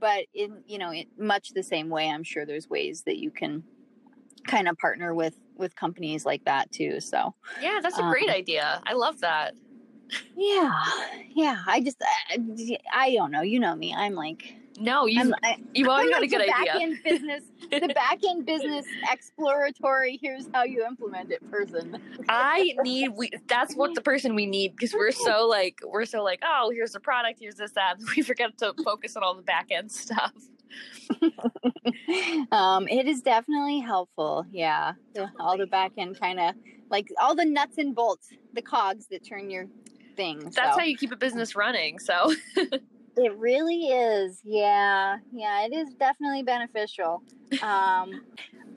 but 0.00 0.24
in 0.34 0.62
you 0.66 0.78
know 0.78 0.92
in 0.92 1.06
much 1.18 1.50
the 1.50 1.62
same 1.62 1.90
way 1.90 2.08
i'm 2.08 2.22
sure 2.22 2.46
there's 2.46 2.70
ways 2.70 3.02
that 3.02 3.18
you 3.18 3.30
can 3.30 3.62
kind 4.46 4.68
of 4.68 4.76
partner 4.78 5.14
with 5.14 5.34
with 5.56 5.74
companies 5.76 6.24
like 6.24 6.44
that 6.44 6.70
too 6.72 7.00
so 7.00 7.34
yeah 7.60 7.78
that's 7.82 7.98
a 7.98 8.02
great 8.02 8.28
um, 8.28 8.34
idea 8.34 8.82
i 8.86 8.92
love 8.92 9.20
that 9.20 9.54
yeah 10.36 10.84
yeah 11.30 11.62
i 11.66 11.80
just 11.80 11.96
I, 12.30 12.78
I 12.92 13.14
don't 13.14 13.30
know 13.30 13.42
you 13.42 13.60
know 13.60 13.74
me 13.74 13.94
i'm 13.94 14.14
like 14.14 14.54
no, 14.80 15.06
you 15.06 15.32
I, 15.42 15.58
you've 15.74 15.88
always 15.88 16.10
got 16.10 16.22
a 16.22 16.26
good 16.26 16.40
idea. 16.40 16.54
Back 16.64 16.74
end 16.74 16.98
business, 17.04 17.42
the 17.70 17.88
back 17.94 18.18
end 18.26 18.46
business 18.46 18.86
exploratory. 19.10 20.18
Here's 20.20 20.48
how 20.52 20.64
you 20.64 20.84
implement 20.84 21.30
it. 21.30 21.48
Person. 21.50 22.00
I 22.28 22.74
need. 22.82 23.10
We. 23.10 23.30
That's 23.48 23.74
what 23.74 23.94
the 23.94 24.00
person 24.02 24.34
we 24.34 24.46
need 24.46 24.74
because 24.74 24.94
we're 24.94 25.12
so 25.12 25.46
like 25.46 25.80
we're 25.84 26.04
so 26.04 26.22
like 26.22 26.40
oh 26.42 26.70
here's 26.74 26.92
the 26.92 27.00
product 27.00 27.38
here's 27.40 27.56
this 27.56 27.72
that 27.72 27.96
we 28.16 28.22
forget 28.22 28.56
to 28.58 28.74
focus 28.84 29.16
on 29.16 29.22
all 29.22 29.34
the 29.34 29.42
back 29.42 29.68
end 29.70 29.92
stuff. 29.92 30.32
um, 32.52 32.88
it 32.88 33.06
is 33.06 33.22
definitely 33.22 33.80
helpful. 33.80 34.44
Yeah, 34.50 34.94
all 35.38 35.58
the 35.58 35.66
back 35.66 35.92
end 35.96 36.18
kind 36.18 36.40
of 36.40 36.54
like 36.90 37.08
all 37.20 37.34
the 37.34 37.44
nuts 37.44 37.78
and 37.78 37.94
bolts, 37.94 38.28
the 38.52 38.62
cogs 38.62 39.06
that 39.10 39.24
turn 39.26 39.50
your 39.50 39.66
thing. 40.16 40.40
That's 40.40 40.56
so. 40.56 40.80
how 40.80 40.82
you 40.82 40.96
keep 40.96 41.12
a 41.12 41.16
business 41.16 41.56
running. 41.56 41.98
So. 41.98 42.34
It 43.14 43.36
really 43.36 43.88
is. 43.88 44.40
Yeah. 44.42 45.18
Yeah, 45.32 45.66
it 45.66 45.74
is 45.74 45.92
definitely 46.00 46.44
beneficial. 46.44 47.22
Um 47.62 48.22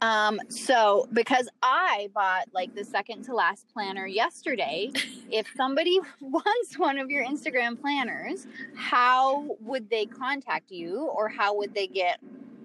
um 0.01 0.39
so 0.49 1.07
because 1.13 1.47
I 1.61 2.09
bought 2.13 2.45
like 2.53 2.75
the 2.75 2.83
second 2.83 3.23
to 3.23 3.33
last 3.33 3.67
planner 3.69 4.05
yesterday, 4.05 4.91
if 5.31 5.47
somebody 5.55 5.99
wants 6.21 6.77
one 6.77 6.97
of 6.97 7.09
your 7.09 7.25
Instagram 7.25 7.79
planners, 7.79 8.47
how 8.75 9.57
would 9.61 9.89
they 9.89 10.05
contact 10.05 10.71
you 10.71 11.05
or 11.05 11.29
how 11.29 11.55
would 11.55 11.73
they 11.73 11.87
get 11.87 12.19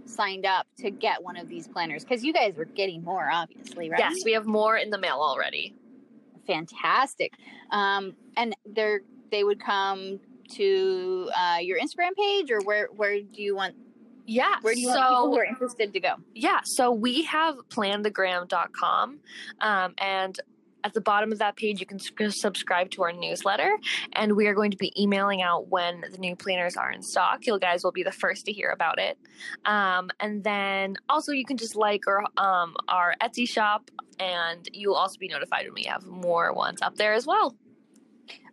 signed 0.05 0.45
up 0.45 0.67
to 0.79 0.91
get 0.91 1.23
one 1.23 1.37
of 1.37 1.49
these 1.49 1.69
planners? 1.69 2.05
Cuz 2.05 2.25
you 2.25 2.33
guys 2.33 2.59
are 2.59 2.65
getting 2.65 3.05
more 3.05 3.31
obviously, 3.31 3.91
right? 3.91 4.01
Yes, 4.01 4.25
we 4.25 4.33
have 4.33 4.47
more 4.47 4.77
in 4.77 4.91
the 4.91 4.99
mail 4.99 5.21
already. 5.21 5.75
Fantastic. 6.47 7.35
Um 7.71 8.15
and 8.37 8.55
they're 8.67 9.01
they 9.31 9.45
would 9.45 9.61
come 9.61 10.21
to 10.51 11.31
uh, 11.37 11.59
your 11.61 11.79
Instagram 11.79 12.15
page, 12.17 12.51
or 12.51 12.61
where 12.61 12.89
where 12.97 13.21
do 13.21 13.43
you 13.43 13.55
want 13.55 13.75
Yeah. 14.31 14.57
Where 14.61 14.75
do 14.75 14.81
you 14.81 14.93
so, 14.93 14.95
want 14.95 15.09
people 15.09 15.27
who 15.27 15.39
are 15.39 15.45
interested 15.45 15.93
to 15.93 16.01
go? 16.01 16.15
Yeah. 16.35 16.61
So 16.65 16.93
we 16.93 17.25
have 17.25 17.57
planthegram.com 17.69 19.19
um, 19.61 19.95
and 19.99 20.41
at 20.85 20.95
the 20.95 21.01
bottom 21.01 21.33
of 21.33 21.39
that 21.39 21.57
page, 21.57 21.81
you 21.81 21.87
can 21.87 21.99
subscribe 21.99 22.91
to 22.93 23.03
our 23.03 23.13
newsletter, 23.13 23.77
and 24.15 24.35
we 24.35 24.47
are 24.47 24.55
going 24.55 24.71
to 24.71 24.79
be 24.79 24.93
emailing 24.99 25.43
out 25.43 25.69
when 25.69 26.03
the 26.11 26.17
new 26.17 26.35
planners 26.35 26.75
are 26.75 26.91
in 26.91 27.03
stock. 27.03 27.47
You 27.47 27.59
guys 27.59 27.85
will 27.85 27.93
be 27.93 28.03
the 28.03 28.13
first 28.13 28.47
to 28.47 28.53
hear 28.53 28.71
about 28.71 28.99
it. 28.99 29.19
Um, 29.67 30.11
and 30.21 30.43
then 30.43 30.97
also, 31.11 31.33
you 31.33 31.45
can 31.45 31.59
just 31.59 31.77
like 31.77 32.07
our 32.07 32.25
um, 32.39 32.77
our 32.89 33.15
Etsy 33.21 33.47
shop, 33.47 33.91
and 34.19 34.67
you'll 34.73 34.95
also 34.95 35.19
be 35.19 35.29
notified 35.29 35.67
when 35.67 35.75
we 35.75 35.83
have 35.83 36.07
more 36.07 36.53
ones 36.55 36.81
up 36.81 36.97
there 36.97 37.13
as 37.13 37.27
well. 37.27 37.57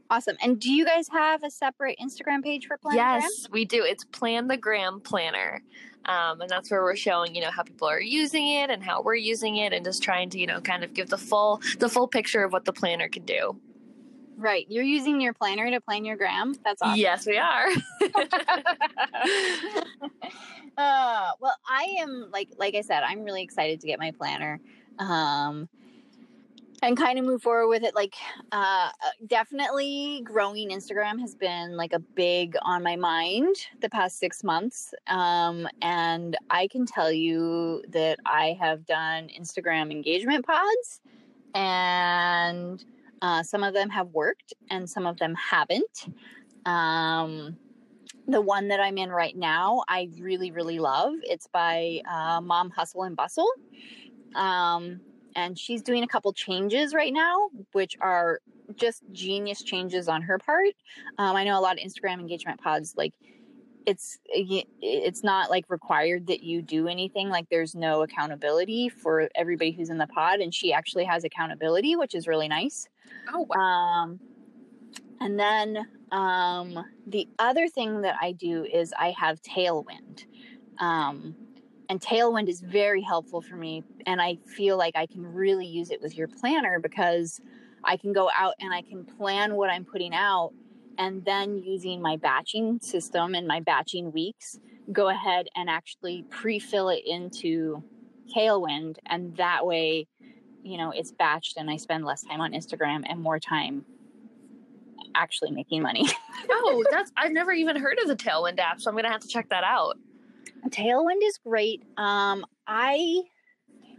Awesome. 0.10 0.38
And 0.42 0.60
do 0.60 0.72
you 0.72 0.86
guys 0.86 1.08
have 1.10 1.44
a 1.44 1.52
separate 1.52 1.98
Instagram 2.02 2.44
page 2.44 2.68
for 2.68 2.78
Plan 2.78 2.96
Yes, 2.96 3.48
we 3.52 3.66
do. 3.66 3.84
It's 3.84 4.06
Plan 4.06 4.48
the 4.48 4.58
Gram 4.58 5.00
Planner. 5.02 5.62
Um, 6.06 6.40
and 6.42 6.50
that's 6.50 6.72
where 6.72 6.84
we're 6.84 6.96
showing, 6.96 7.36
you 7.36 7.42
know, 7.42 7.52
how 7.52 7.64
people 7.64 7.90
are 7.90 8.00
using 8.00 8.48
it 8.48 8.70
and 8.70 8.82
how 8.82 9.02
we're 9.02 9.16
using 9.16 9.58
it 9.58 9.74
and 9.74 9.84
just 9.84 10.02
trying 10.02 10.30
to, 10.30 10.40
you 10.40 10.48
know, 10.48 10.62
kind 10.62 10.86
of 10.86 10.94
give 10.94 11.10
the 11.10 11.18
full 11.18 11.62
the 11.80 11.90
full 11.90 12.08
picture 12.08 12.44
of 12.44 12.54
what 12.54 12.64
the 12.64 12.72
planner 12.72 13.10
can 13.10 13.24
do. 13.24 13.60
Right. 14.38 14.66
You're 14.70 14.84
using 14.84 15.20
your 15.20 15.34
planner 15.34 15.70
to 15.72 15.82
plan 15.82 16.06
your 16.06 16.16
gram. 16.16 16.56
That's 16.64 16.82
awesome. 16.82 17.00
Yes, 17.00 17.26
we 17.26 17.38
are. 17.38 17.68
uh, 20.78 21.32
well, 21.42 21.58
I 21.68 21.96
am 22.00 22.30
like 22.32 22.50
like 22.58 22.76
I 22.76 22.82
said, 22.82 23.04
I'm 23.04 23.24
really 23.24 23.44
excited 23.44 23.82
to 23.82 23.88
get 23.88 24.00
my 24.00 24.12
planner. 24.12 24.62
Um, 25.00 25.68
and 26.84 26.96
kind 26.96 27.18
of 27.18 27.26
move 27.26 27.42
forward 27.42 27.68
with 27.68 27.84
it 27.84 27.96
like 27.96 28.16
uh, 28.52 28.90
uh, 29.04 29.10
definitely 29.28 30.22
growing 30.24 30.70
instagram 30.70 31.20
has 31.20 31.36
been 31.36 31.76
like 31.76 31.94
a 31.94 32.00
big 32.00 32.56
on 32.62 32.84
my 32.84 32.96
mind 32.96 33.56
the 33.82 33.90
past 33.90 34.20
six 34.20 34.44
months 34.44 34.94
um, 35.08 35.68
and 35.82 36.38
i 36.50 36.68
can 36.68 36.86
tell 36.86 37.12
you 37.12 37.84
that 37.90 38.20
i 38.26 38.56
have 38.60 38.86
done 38.86 39.30
instagram 39.40 39.92
engagement 39.92 40.46
pods 40.46 41.02
and 41.56 42.84
uh, 43.22 43.42
some 43.44 43.64
of 43.64 43.74
them 43.74 43.90
have 43.90 44.10
worked 44.10 44.54
and 44.70 44.90
some 44.90 45.06
of 45.08 45.18
them 45.18 45.34
haven't. 45.36 46.08
Um, 46.66 47.58
the 48.28 48.42
one 48.42 48.68
that 48.68 48.82
i'm 48.82 48.98
in 48.98 49.10
right 49.10 49.38
now 49.38 49.84
i 49.88 50.10
really 50.20 50.52
really 50.52 50.80
love. 50.80 51.14
It's 51.24 51.48
by 51.48 52.02
uh, 52.10 52.42
mom 52.42 52.70
hustle 52.70 53.04
and 53.04 53.16
bustle. 53.16 53.50
Um, 54.36 55.00
and 55.38 55.58
she's 55.58 55.84
doing 55.84 56.04
a 56.04 56.08
couple 56.08 56.34
changes 56.34 56.94
right 56.94 57.14
now, 57.14 57.50
which 57.72 57.96
are 58.02 58.42
just 58.76 59.04
genius 59.14 59.62
changes 59.62 60.10
on 60.10 60.24
her 60.24 60.38
part. 60.40 60.74
Um, 61.18 61.36
I 61.36 61.46
know 61.46 61.58
a 61.58 61.62
lot 61.62 61.78
of 61.78 61.80
Instagram 61.80 62.20
engagement 62.20 62.60
pods 62.60 62.96
like 62.98 63.14
it's 63.86 64.18
it's 64.28 65.24
not 65.24 65.50
like 65.50 65.64
required 65.70 66.28
that 66.28 66.44
you 66.44 66.62
do 66.62 66.90
anything 66.90 67.30
like 67.30 67.48
there's 67.50 67.74
no 67.74 68.02
accountability 68.02 68.90
for 68.90 69.30
everybody 69.34 69.72
who's 69.72 69.90
in 69.90 69.98
the 69.98 70.08
pod 70.08 70.40
and 70.42 70.54
she 70.54 70.74
actually 70.74 71.06
has 71.06 71.24
accountability 71.24 71.96
which 71.96 72.14
is 72.14 72.28
really 72.28 72.50
nice 72.50 72.90
oh 73.34 73.48
wow. 73.50 73.58
um 73.58 74.20
and 75.22 75.40
then 75.40 75.88
um 76.12 76.84
the 77.08 77.30
other 77.40 77.70
thing 77.70 78.02
that 78.02 78.18
i 78.22 78.34
do 78.34 78.66
is 78.66 78.94
i 79.00 79.12
have 79.12 79.42
tailwind 79.42 80.26
um 80.80 81.34
and 81.90 82.02
Tailwind 82.02 82.50
is 82.50 82.62
very 82.62 83.02
helpful 83.02 83.42
for 83.42 83.56
me. 83.56 83.84
And 84.06 84.22
I 84.22 84.38
feel 84.46 84.78
like 84.78 84.96
I 84.96 85.06
can 85.06 85.26
really 85.26 85.66
use 85.66 85.90
it 85.90 86.02
with 86.02 86.18
your 86.18 86.28
planner 86.28 86.80
because 86.80 87.40
I 87.84 87.98
can 87.98 88.14
go 88.14 88.30
out 88.38 88.56
and 88.60 88.74
I 88.74 88.82
can 88.82 89.06
plan 89.06 89.56
what 89.56 89.70
I'm 89.70 89.86
putting 89.86 90.14
out. 90.14 90.52
And 90.98 91.24
then 91.24 91.58
using 91.58 92.02
my 92.02 92.18
batching 92.18 92.80
system 92.82 93.36
and 93.36 93.48
my 93.48 93.60
batching 93.60 94.12
weeks, 94.12 94.60
go 94.92 95.10
ahead 95.10 95.48
and 95.56 95.70
actually 95.70 96.26
pre 96.30 96.60
fill 96.60 96.90
it 96.90 97.04
into 97.06 97.84
Tailwind. 98.36 98.98
And 99.06 99.36
that 99.38 99.66
way, 99.66 100.08
you 100.64 100.78
know, 100.78 100.92
it's 100.94 101.14
batched 101.14 101.54
and 101.58 101.70
I 101.70 101.78
spend 101.78 102.04
less 102.04 102.24
time 102.24 102.42
on 102.42 102.52
Instagram 102.52 103.04
and 103.08 103.22
more 103.22 103.40
time 103.40 103.86
actually 105.16 105.52
making 105.52 105.82
money. 105.82 106.08
oh, 106.50 106.84
that's 106.92 107.12
I've 107.16 107.32
never 107.32 107.52
even 107.52 107.78
heard 107.78 108.00
of 108.00 108.08
the 108.08 108.16
Tailwind 108.16 108.60
app, 108.60 108.82
so 108.82 108.90
I'm 108.90 108.96
gonna 108.96 109.12
have 109.12 109.22
to 109.22 109.28
check 109.28 109.50
that 109.50 109.64
out. 109.64 109.98
Tailwind 110.70 111.22
is 111.24 111.38
great. 111.38 111.84
Um, 111.98 112.46
I 112.66 113.22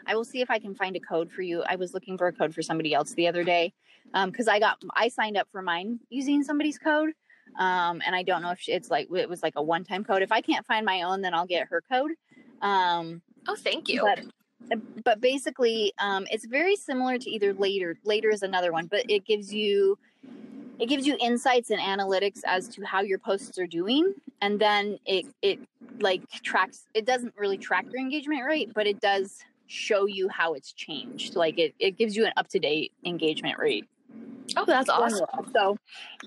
I 0.07 0.15
will 0.15 0.25
see 0.25 0.41
if 0.41 0.51
I 0.51 0.59
can 0.59 0.75
find 0.75 0.97
a 0.97 1.01
code 1.01 1.31
for 1.31 1.43
you. 1.43 1.63
I 1.63 1.77
was 1.77 1.93
looking 1.93 2.17
for 2.17 2.29
a 2.29 2.33
code 2.33 2.55
for 2.55 2.63
somebody 2.63 2.95
else 2.95 3.13
the 3.13 3.29
other 3.29 3.45
day 3.45 3.75
because 4.25 4.49
um, 4.49 4.55
I 4.55 4.59
got 4.59 4.83
I 4.95 5.09
signed 5.09 5.37
up 5.37 5.49
for 5.53 5.63
mine 5.63 6.01
using 6.09 6.43
somebody's 6.43 6.79
code, 6.79 7.11
um, 7.59 8.01
and 8.07 8.15
I 8.17 8.23
don't 8.23 8.43
know 8.43 8.51
if 8.51 8.61
it's 8.69 8.91
like 8.91 9.09
it 9.15 9.29
was 9.29 9.43
like 9.43 9.55
a 9.57 9.63
one 9.63 9.85
time 9.85 10.05
code. 10.05 10.23
If 10.23 10.33
I 10.33 10.41
can't 10.41 10.67
find 10.67 10.85
my 10.87 11.03
own, 11.03 11.21
then 11.21 11.35
I'll 11.35 11.47
get 11.47 11.69
her 11.69 11.83
code. 11.91 12.13
Um, 12.63 13.23
oh, 13.47 13.57
thank 13.57 13.89
you. 13.89 14.03
But, 14.69 14.81
but 15.05 15.21
basically, 15.21 15.93
um, 15.99 16.27
it's 16.31 16.47
very 16.47 16.75
similar 16.75 17.19
to 17.19 17.31
either 17.31 17.53
later. 17.53 17.97
Later 18.05 18.31
is 18.31 18.43
another 18.43 18.73
one, 18.73 18.87
but 18.87 19.05
it 19.09 19.25
gives 19.25 19.53
you 19.53 19.99
it 20.79 20.89
gives 20.89 21.07
you 21.07 21.17
insights 21.21 21.71
and 21.71 21.81
analytics 21.81 22.41
as 22.47 22.69
to 22.69 22.85
how 22.85 23.01
your 23.01 23.19
posts 23.19 23.59
are 23.59 23.67
doing 23.67 24.15
and 24.41 24.61
then 24.61 24.99
it 25.07 25.27
it 25.43 25.59
like 26.01 26.29
tracks 26.43 26.87
it 26.95 27.05
doesn't 27.05 27.35
really 27.37 27.59
track 27.59 27.87
your 27.91 28.01
engagement 28.01 28.45
rate 28.45 28.71
but 28.75 28.87
it 28.87 29.01
does 29.01 29.39
show 29.67 30.07
you 30.07 30.29
how 30.29 30.55
it's 30.55 30.73
changed 30.73 31.37
like 31.37 31.59
it, 31.59 31.75
it 31.79 31.97
gives 31.97 32.17
you 32.17 32.25
an 32.25 32.33
up-to-date 32.37 32.93
engagement 33.05 33.59
rate 33.59 33.85
oh 34.57 34.65
that's 34.65 34.89
awesome 34.89 35.27
so 35.53 35.77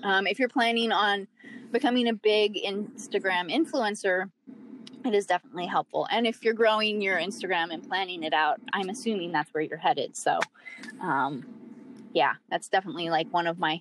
um, 0.04 0.26
if 0.26 0.38
you're 0.38 0.48
planning 0.48 0.92
on 0.92 1.26
becoming 1.72 2.08
a 2.08 2.14
big 2.14 2.54
instagram 2.64 3.52
influencer 3.52 4.30
it 5.04 5.14
is 5.14 5.26
definitely 5.26 5.66
helpful 5.66 6.06
and 6.12 6.26
if 6.26 6.44
you're 6.44 6.54
growing 6.54 7.02
your 7.02 7.18
instagram 7.18 7.72
and 7.72 7.88
planning 7.88 8.22
it 8.22 8.32
out 8.32 8.60
i'm 8.72 8.88
assuming 8.88 9.32
that's 9.32 9.52
where 9.52 9.62
you're 9.62 9.76
headed 9.76 10.16
so 10.16 10.38
um, 11.00 11.44
yeah, 12.14 12.34
that's 12.50 12.68
definitely 12.68 13.10
like 13.10 13.28
one 13.32 13.46
of 13.46 13.58
my 13.58 13.80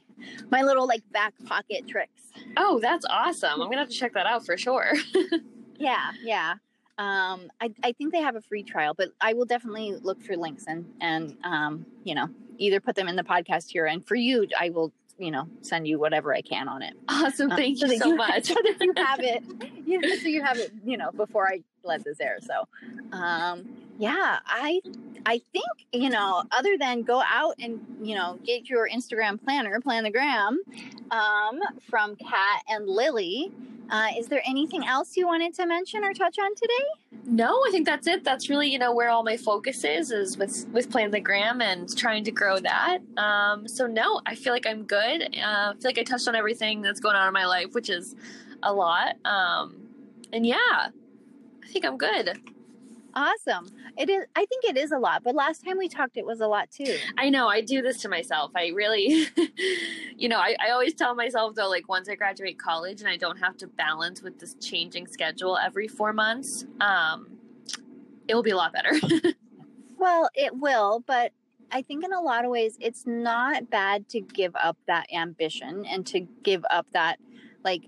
my 0.50 0.62
little 0.62 0.88
like 0.88 1.04
back 1.12 1.34
pocket 1.46 1.88
tricks. 1.88 2.22
Oh, 2.58 2.80
that's 2.80 3.06
awesome. 3.10 3.62
I'm 3.62 3.70
gonna 3.70 3.80
have 3.80 3.90
to 3.90 3.96
check 3.96 4.14
that 4.14 4.26
out 4.26 4.46
for 4.46 4.58
sure. 4.58 4.94
yeah, 5.82 6.12
yeah. 6.24 6.54
Um, 6.98 7.52
I, 7.60 7.74
I 7.84 7.94
think 7.94 8.14
they 8.14 8.22
have 8.22 8.36
a 8.36 8.42
free 8.42 8.64
trial, 8.64 8.94
but 8.96 9.10
I 9.20 9.34
will 9.34 9.46
definitely 9.46 9.94
look 10.02 10.22
for 10.22 10.38
links 10.38 10.66
and 10.68 10.86
and 11.02 11.38
um, 11.44 11.86
you 12.04 12.16
know, 12.16 12.30
either 12.58 12.80
put 12.80 12.96
them 12.96 13.08
in 13.08 13.16
the 13.16 13.24
podcast 13.24 13.72
here 13.72 13.86
and 13.86 14.06
for 14.06 14.16
you 14.16 14.48
I 14.60 14.70
will 14.70 14.94
you 15.18 15.32
know 15.32 15.48
send 15.62 15.88
you 15.88 16.00
whatever 16.00 16.34
I 16.34 16.42
can 16.42 16.68
on 16.68 16.82
it. 16.82 16.94
Awesome, 17.08 17.52
um, 17.52 17.58
thank 17.58 17.82
um, 17.82 17.88
so 17.88 17.94
you 17.94 18.00
so 18.00 18.08
you, 18.10 18.16
much. 18.18 18.46
so 18.46 18.56
that 18.56 18.78
you 18.82 18.94
have 18.98 19.20
it, 19.22 19.44
you 19.86 20.00
know, 20.00 20.16
so 20.16 20.28
you 20.28 20.44
have 20.44 20.58
it, 20.58 20.72
you 20.86 20.98
know, 20.98 21.12
before 21.12 21.48
I 21.48 21.62
let 21.84 22.04
this 22.04 22.20
air. 22.20 22.38
So, 22.42 22.68
um, 23.12 23.68
yeah, 23.98 24.40
I 24.46 24.82
I 25.26 25.42
think, 25.54 25.66
you 25.94 26.10
know, 26.10 26.44
other 26.52 26.78
than 26.80 27.04
go 27.04 27.22
out 27.28 27.56
and, 27.60 27.80
you 28.02 28.16
know, 28.16 28.40
get 28.44 28.70
your 28.70 28.90
Instagram 28.90 29.42
planner, 29.44 29.80
plan 29.80 30.04
the 30.04 30.12
gram 30.12 30.60
um, 31.12 31.60
from 31.90 32.16
Kat 32.16 32.64
and 32.68 32.88
Lily. 32.88 33.52
Uh, 33.92 34.08
is 34.18 34.28
there 34.28 34.42
anything 34.48 34.86
else 34.86 35.18
you 35.18 35.28
wanted 35.28 35.54
to 35.54 35.66
mention 35.66 36.04
or 36.06 36.14
touch 36.14 36.40
on 36.40 36.56
today? 36.56 37.20
No, 37.26 37.62
I 37.68 37.72
think 37.72 37.86
that's 37.86 38.08
it. 38.08 38.24
That's 38.24 38.50
really, 38.50 38.70
you 38.70 38.80
know, 38.80 38.96
where 38.96 39.10
all 39.10 39.22
my 39.22 39.36
focus 39.36 39.84
is, 39.84 40.12
is 40.12 40.38
with, 40.38 40.66
with 40.72 40.90
Plan 40.90 41.12
the 41.12 41.20
Gram 41.20 41.62
and 41.62 41.96
trying 41.98 42.24
to 42.24 42.32
grow 42.32 42.58
that. 42.60 43.00
Um, 43.18 43.68
so 43.68 43.88
no, 43.88 44.22
I 44.26 44.36
feel 44.36 44.54
like 44.54 44.66
I'm 44.66 44.84
good. 44.86 45.24
Uh, 45.36 45.72
I 45.72 45.74
feel 45.74 45.90
like 45.90 46.00
I 46.00 46.04
touched 46.04 46.30
on 46.30 46.36
everything 46.36 46.82
that's 46.82 47.02
going 47.02 47.18
on 47.18 47.28
in 47.28 47.34
my 47.34 47.46
life, 47.46 47.74
which 47.74 47.90
is 47.90 48.16
a 48.64 48.74
lot. 48.74 49.18
Um, 49.26 49.76
and 50.32 50.46
yeah, 50.46 50.56
I 50.58 51.68
think 51.68 51.84
I'm 51.86 51.98
good. 51.98 52.40
Awesome. 53.14 53.70
It 53.98 54.10
is 54.10 54.26
I 54.36 54.46
think 54.46 54.64
it 54.66 54.78
is 54.78 54.92
a 54.92 54.98
lot, 54.98 55.24
but 55.24 55.36
last 55.36 55.66
time 55.66 55.78
we 55.78 55.90
talked 55.90 56.18
it 56.18 56.26
was 56.26 56.40
a 56.40 56.48
lot 56.48 56.72
too. 56.72 56.98
I 57.18 57.30
know, 57.30 57.48
I 57.48 57.62
do 57.62 57.82
this 57.82 58.02
to 58.02 58.10
myself. 58.10 58.52
I 58.56 58.68
really 58.68 59.28
you 60.18 60.30
know, 60.30 60.38
I, 60.38 60.56
I 60.66 60.72
always 60.72 60.94
tell 60.94 61.16
myself 61.16 61.56
though, 61.56 61.70
like 61.70 61.90
once 61.90 62.08
I 62.10 62.16
graduate 62.16 62.58
college 62.58 63.02
and 63.02 63.10
I 63.10 63.18
don't 63.18 63.38
have 63.38 63.58
to 63.58 63.68
balance 63.68 64.22
with 64.22 64.40
this 64.40 64.56
changing 64.56 65.08
schedule 65.08 65.58
every 65.58 65.88
four 65.88 66.14
months, 66.14 66.66
um, 66.80 67.38
it 68.28 68.36
will 68.36 68.44
be 68.44 68.52
a 68.52 68.58
lot 68.58 68.74
better. 68.74 68.94
well, 69.98 70.30
it 70.34 70.56
will, 70.56 71.04
but 71.06 71.34
I 71.72 71.82
think 71.82 72.04
in 72.04 72.14
a 72.14 72.22
lot 72.22 72.46
of 72.46 72.52
ways 72.52 72.78
it's 72.80 73.06
not 73.06 73.70
bad 73.70 74.10
to 74.10 74.22
give 74.22 74.56
up 74.56 74.78
that 74.88 75.08
ambition 75.14 75.86
and 75.86 76.06
to 76.08 76.22
give 76.44 76.64
up 76.70 76.86
that 76.94 77.20
like 77.64 77.84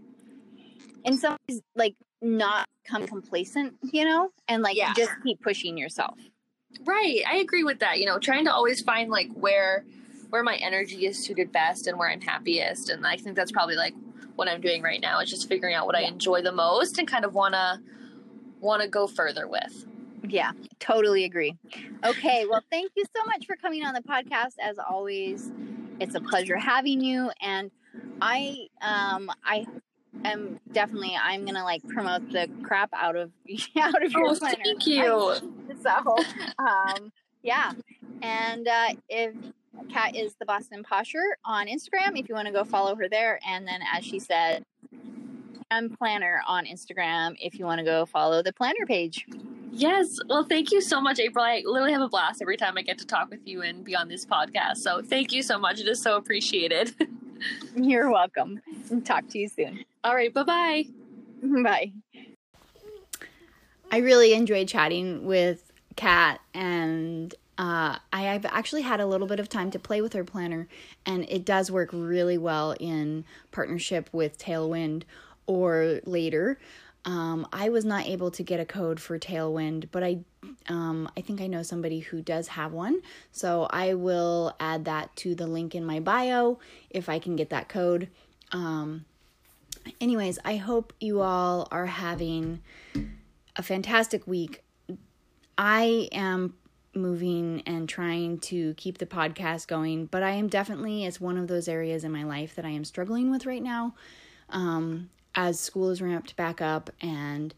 in 1.03 1.17
some 1.17 1.37
ways 1.47 1.61
like 1.75 1.95
not 2.23 2.67
come 2.85 3.05
complacent, 3.05 3.75
you 3.91 4.05
know, 4.05 4.29
and 4.47 4.63
like 4.63 4.77
yeah. 4.77 4.93
just 4.95 5.11
keep 5.23 5.41
pushing 5.41 5.77
yourself. 5.77 6.17
Right. 6.85 7.21
I 7.27 7.37
agree 7.37 7.63
with 7.63 7.79
that. 7.79 7.99
You 7.99 8.05
know, 8.05 8.17
trying 8.17 8.45
to 8.45 8.53
always 8.53 8.81
find 8.81 9.11
like 9.11 9.29
where 9.33 9.85
where 10.29 10.43
my 10.43 10.55
energy 10.55 11.05
is 11.05 11.23
suited 11.23 11.51
best 11.51 11.85
and 11.85 11.99
where 11.99 12.09
I'm 12.09 12.21
happiest. 12.21 12.89
And 12.89 13.05
I 13.05 13.17
think 13.17 13.35
that's 13.35 13.51
probably 13.51 13.75
like 13.75 13.93
what 14.35 14.47
I'm 14.47 14.61
doing 14.61 14.81
right 14.81 14.99
now 14.99 15.19
is 15.19 15.29
just 15.29 15.47
figuring 15.47 15.75
out 15.75 15.85
what 15.85 15.95
yeah. 15.99 16.07
I 16.07 16.09
enjoy 16.09 16.41
the 16.41 16.51
most 16.51 16.97
and 16.97 17.07
kind 17.07 17.23
of 17.23 17.35
wanna 17.35 17.79
wanna 18.59 18.87
go 18.87 19.05
further 19.05 19.47
with. 19.47 19.85
Yeah, 20.27 20.51
totally 20.79 21.25
agree. 21.25 21.57
Okay, 22.03 22.45
well, 22.49 22.63
thank 22.71 22.91
you 22.95 23.03
so 23.15 23.23
much 23.25 23.45
for 23.45 23.55
coming 23.57 23.83
on 23.83 23.93
the 23.93 24.01
podcast. 24.01 24.53
As 24.61 24.77
always, 24.79 25.51
it's 25.99 26.15
a 26.15 26.21
pleasure 26.21 26.57
having 26.57 27.01
you. 27.01 27.29
And 27.41 27.69
I, 28.21 28.67
um, 28.81 29.29
I 29.45 29.65
am 30.25 30.59
definitely 30.71 31.17
I'm 31.21 31.45
gonna 31.45 31.63
like 31.63 31.85
promote 31.87 32.29
the 32.31 32.49
crap 32.63 32.89
out 32.93 33.15
of 33.15 33.31
out 33.81 34.03
of 34.03 34.11
your 34.11 34.29
Oh, 34.29 34.35
planner. 34.35 34.57
thank 34.63 34.87
you. 34.87 35.35
so 35.81 36.15
um 36.59 37.11
yeah 37.41 37.71
and 38.21 38.67
uh 38.67 38.89
if 39.09 39.33
kat 39.91 40.15
is 40.15 40.35
the 40.35 40.45
boston 40.45 40.83
posher 40.83 41.23
on 41.45 41.67
instagram 41.67 42.17
if 42.17 42.29
you 42.29 42.35
want 42.35 42.45
to 42.47 42.53
go 42.53 42.63
follow 42.63 42.95
her 42.95 43.09
there 43.09 43.39
and 43.45 43.67
then 43.67 43.81
as 43.93 44.05
she 44.05 44.19
said 44.19 44.63
i'm 45.71 45.89
planner 45.89 46.41
on 46.47 46.65
instagram 46.65 47.35
if 47.41 47.57
you 47.59 47.65
want 47.65 47.79
to 47.79 47.83
go 47.83 48.05
follow 48.05 48.41
the 48.43 48.53
planner 48.53 48.85
page 48.87 49.25
Yes. 49.75 50.19
Well, 50.29 50.43
thank 50.43 50.71
you 50.71 50.81
so 50.81 51.01
much, 51.01 51.17
April. 51.17 51.43
I 51.43 51.63
literally 51.65 51.93
have 51.93 52.01
a 52.03 52.07
blast 52.07 52.43
every 52.43 52.57
time 52.57 52.77
I 52.77 52.83
get 52.83 52.99
to 52.99 53.07
talk 53.07 53.31
with 53.31 53.39
you 53.45 53.63
and 53.63 53.83
be 53.83 53.95
on 53.95 54.07
this 54.07 54.23
podcast. 54.23 54.77
So 54.77 55.01
thank 55.01 55.31
you 55.31 55.41
so 55.41 55.57
much. 55.57 55.79
It 55.79 55.87
is 55.87 55.99
so 55.99 56.15
appreciated. 56.15 56.93
you're 57.75 58.11
welcome 58.11 58.61
talk 59.03 59.27
to 59.29 59.39
you 59.39 59.47
soon 59.49 59.83
All 60.03 60.15
right. 60.15 60.33
Bye 60.33 60.43
bye. 60.43 60.85
bye 61.63 61.91
i 63.91 63.97
really 63.97 64.33
enjoyed 64.33 64.67
chatting 64.67 65.25
with 65.25 65.71
kat 65.95 66.39
and 66.53 67.35
uh, 67.55 67.99
I 68.11 68.21
have 68.23 68.45
actually 68.47 68.81
had 68.81 68.99
a 68.99 69.05
little 69.05 69.27
bit 69.27 69.39
of 69.39 69.47
time 69.47 69.69
to 69.71 69.79
play 69.79 70.01
with 70.01 70.13
her 70.13 70.23
planner, 70.23 70.67
and 71.05 71.23
it 71.29 71.45
does 71.45 71.69
work 71.69 71.91
really 71.93 72.35
well 72.35 72.75
in 72.79 73.25
partnership 73.51 74.09
with 74.11 74.39
Tailwind 74.39 75.03
or 75.45 75.99
later. 76.05 76.57
Um, 77.05 77.47
I 77.53 77.69
was 77.69 77.85
not 77.85 78.07
able 78.07 78.31
to 78.31 78.41
get 78.41 78.59
a 78.59 78.65
code 78.65 78.99
for 78.99 79.19
Tailwind, 79.19 79.89
but 79.91 80.03
I 80.03 80.21
um, 80.67 81.07
I 81.15 81.21
think 81.21 81.41
I 81.41 81.47
know 81.47 81.61
somebody 81.61 81.99
who 81.99 82.23
does 82.23 82.47
have 82.47 82.71
one. 82.73 83.01
So 83.31 83.67
I 83.69 83.93
will 83.93 84.55
add 84.59 84.85
that 84.85 85.15
to 85.17 85.35
the 85.35 85.45
link 85.45 85.75
in 85.75 85.85
my 85.85 85.99
bio 85.99 86.57
if 86.89 87.07
I 87.07 87.19
can 87.19 87.35
get 87.35 87.51
that 87.51 87.69
code. 87.69 88.09
Um, 88.51 89.05
anyways, 89.99 90.39
I 90.43 90.57
hope 90.57 90.93
you 90.99 91.21
all 91.21 91.67
are 91.71 91.85
having 91.85 92.61
a 93.55 93.63
fantastic 93.63 94.25
week. 94.27 94.63
I 95.57 96.09
am 96.11 96.55
moving 96.95 97.63
and 97.65 97.89
trying 97.89 98.39
to 98.39 98.73
keep 98.75 98.97
the 98.97 99.05
podcast 99.05 99.67
going, 99.67 100.05
but 100.05 100.23
I 100.23 100.31
am 100.31 100.47
definitely, 100.47 101.05
it's 101.05 101.19
one 101.19 101.37
of 101.37 101.47
those 101.47 101.67
areas 101.67 102.03
in 102.03 102.11
my 102.11 102.23
life 102.23 102.55
that 102.55 102.65
I 102.65 102.69
am 102.69 102.85
struggling 102.85 103.31
with 103.31 103.45
right 103.45 103.63
now. 103.63 103.95
Um, 104.49 105.09
as 105.35 105.59
school 105.59 105.89
is 105.89 106.01
ramped 106.01 106.35
back 106.35 106.61
up 106.61 106.91
and 107.01 107.53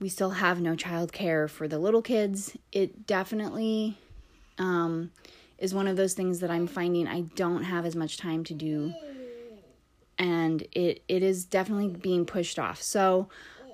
we 0.00 0.08
still 0.08 0.30
have 0.30 0.60
no 0.60 0.74
childcare 0.74 1.48
for 1.48 1.68
the 1.68 1.78
little 1.78 2.00
kids, 2.00 2.56
it 2.72 3.06
definitely 3.06 3.98
um, 4.58 5.10
is 5.58 5.74
one 5.74 5.86
of 5.86 5.96
those 5.96 6.14
things 6.14 6.40
that 6.40 6.50
I'm 6.50 6.66
finding 6.66 7.06
I 7.06 7.22
don't 7.36 7.64
have 7.64 7.84
as 7.84 7.94
much 7.94 8.16
time 8.16 8.44
to 8.44 8.54
do. 8.54 8.94
And 10.20 10.62
it, 10.72 11.02
it 11.08 11.22
is 11.24 11.44
definitely 11.44 11.88
being 11.88 12.24
pushed 12.24 12.58
off. 12.58 12.80
So 12.80 13.28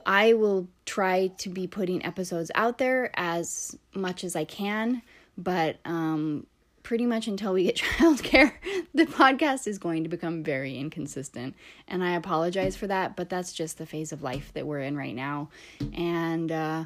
I 0.07 0.33
will 0.33 0.69
try 0.87 1.29
to 1.39 1.49
be 1.51 1.67
putting 1.67 2.05
episodes 2.07 2.53
out 2.55 2.79
there 2.79 3.11
as 3.15 3.77
much 3.93 4.23
as 4.23 4.37
I 4.37 4.45
can, 4.45 5.03
but 5.37 5.79
um, 5.85 6.47
pretty 6.85 7.05
much 7.05 7.27
until 7.27 7.53
we 7.53 7.65
get 7.65 7.77
childcare, 7.99 8.53
the 8.95 9.07
podcast 9.07 9.67
is 9.67 9.77
going 9.79 10.05
to 10.05 10.09
become 10.09 10.45
very 10.45 10.79
inconsistent. 10.79 11.57
And 11.89 12.05
I 12.05 12.15
apologize 12.15 12.77
for 12.77 12.87
that, 12.87 13.17
but 13.17 13.29
that's 13.29 13.53
just 13.53 13.79
the 13.79 13.87
phase 13.87 14.13
of 14.13 14.23
life 14.23 14.53
that 14.55 14.65
we're 14.65 14.81
in 14.81 14.97
right 14.97 15.15
now. 15.15 15.49
And 15.93 16.53
uh, 16.53 16.85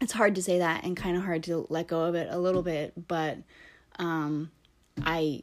it's 0.00 0.12
hard 0.12 0.34
to 0.36 0.42
say 0.42 0.58
that 0.58 0.84
and 0.84 0.96
kind 0.96 1.18
of 1.18 1.24
hard 1.24 1.42
to 1.44 1.66
let 1.68 1.88
go 1.88 2.04
of 2.04 2.14
it 2.14 2.28
a 2.30 2.38
little 2.38 2.62
bit, 2.62 2.94
but 3.06 3.36
um, 3.98 4.50
I 5.02 5.42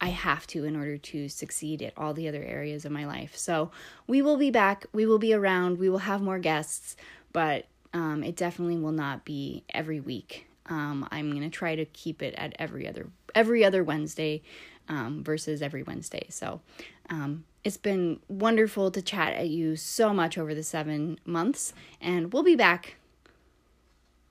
I 0.00 0.08
have 0.08 0.46
to 0.48 0.64
in 0.64 0.76
order 0.76 0.96
to 0.96 1.28
succeed 1.28 1.82
at 1.82 1.92
all 1.96 2.14
the 2.14 2.28
other 2.28 2.42
areas 2.42 2.84
of 2.84 2.92
my 2.92 3.04
life. 3.04 3.36
So 3.36 3.70
we 4.06 4.22
will 4.22 4.36
be 4.36 4.50
back. 4.50 4.86
We 4.92 5.06
will 5.06 5.18
be 5.18 5.34
around. 5.34 5.78
We 5.78 5.90
will 5.90 5.98
have 5.98 6.22
more 6.22 6.38
guests, 6.38 6.96
but 7.32 7.66
um, 7.92 8.22
it 8.22 8.36
definitely 8.36 8.78
will 8.78 8.92
not 8.92 9.24
be 9.24 9.64
every 9.74 10.00
week. 10.00 10.46
Um, 10.66 11.06
I'm 11.10 11.32
gonna 11.32 11.50
try 11.50 11.74
to 11.74 11.84
keep 11.84 12.22
it 12.22 12.34
at 12.36 12.54
every 12.58 12.86
other 12.88 13.08
every 13.34 13.64
other 13.64 13.84
Wednesday 13.84 14.42
um, 14.88 15.22
versus 15.22 15.62
every 15.62 15.82
Wednesday. 15.82 16.26
So 16.30 16.60
um, 17.08 17.44
it's 17.64 17.76
been 17.76 18.20
wonderful 18.28 18.90
to 18.90 19.02
chat 19.02 19.34
at 19.34 19.48
you 19.48 19.76
so 19.76 20.14
much 20.14 20.38
over 20.38 20.54
the 20.54 20.62
seven 20.62 21.18
months, 21.24 21.74
and 22.00 22.32
we'll 22.32 22.42
be 22.42 22.56
back 22.56 22.96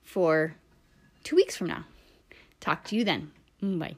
for 0.03 0.55
two 1.23 1.35
weeks 1.35 1.55
from 1.55 1.67
now. 1.67 1.85
Talk 2.59 2.83
to 2.85 2.95
you 2.95 3.03
then. 3.03 3.31
Bye. 3.61 3.95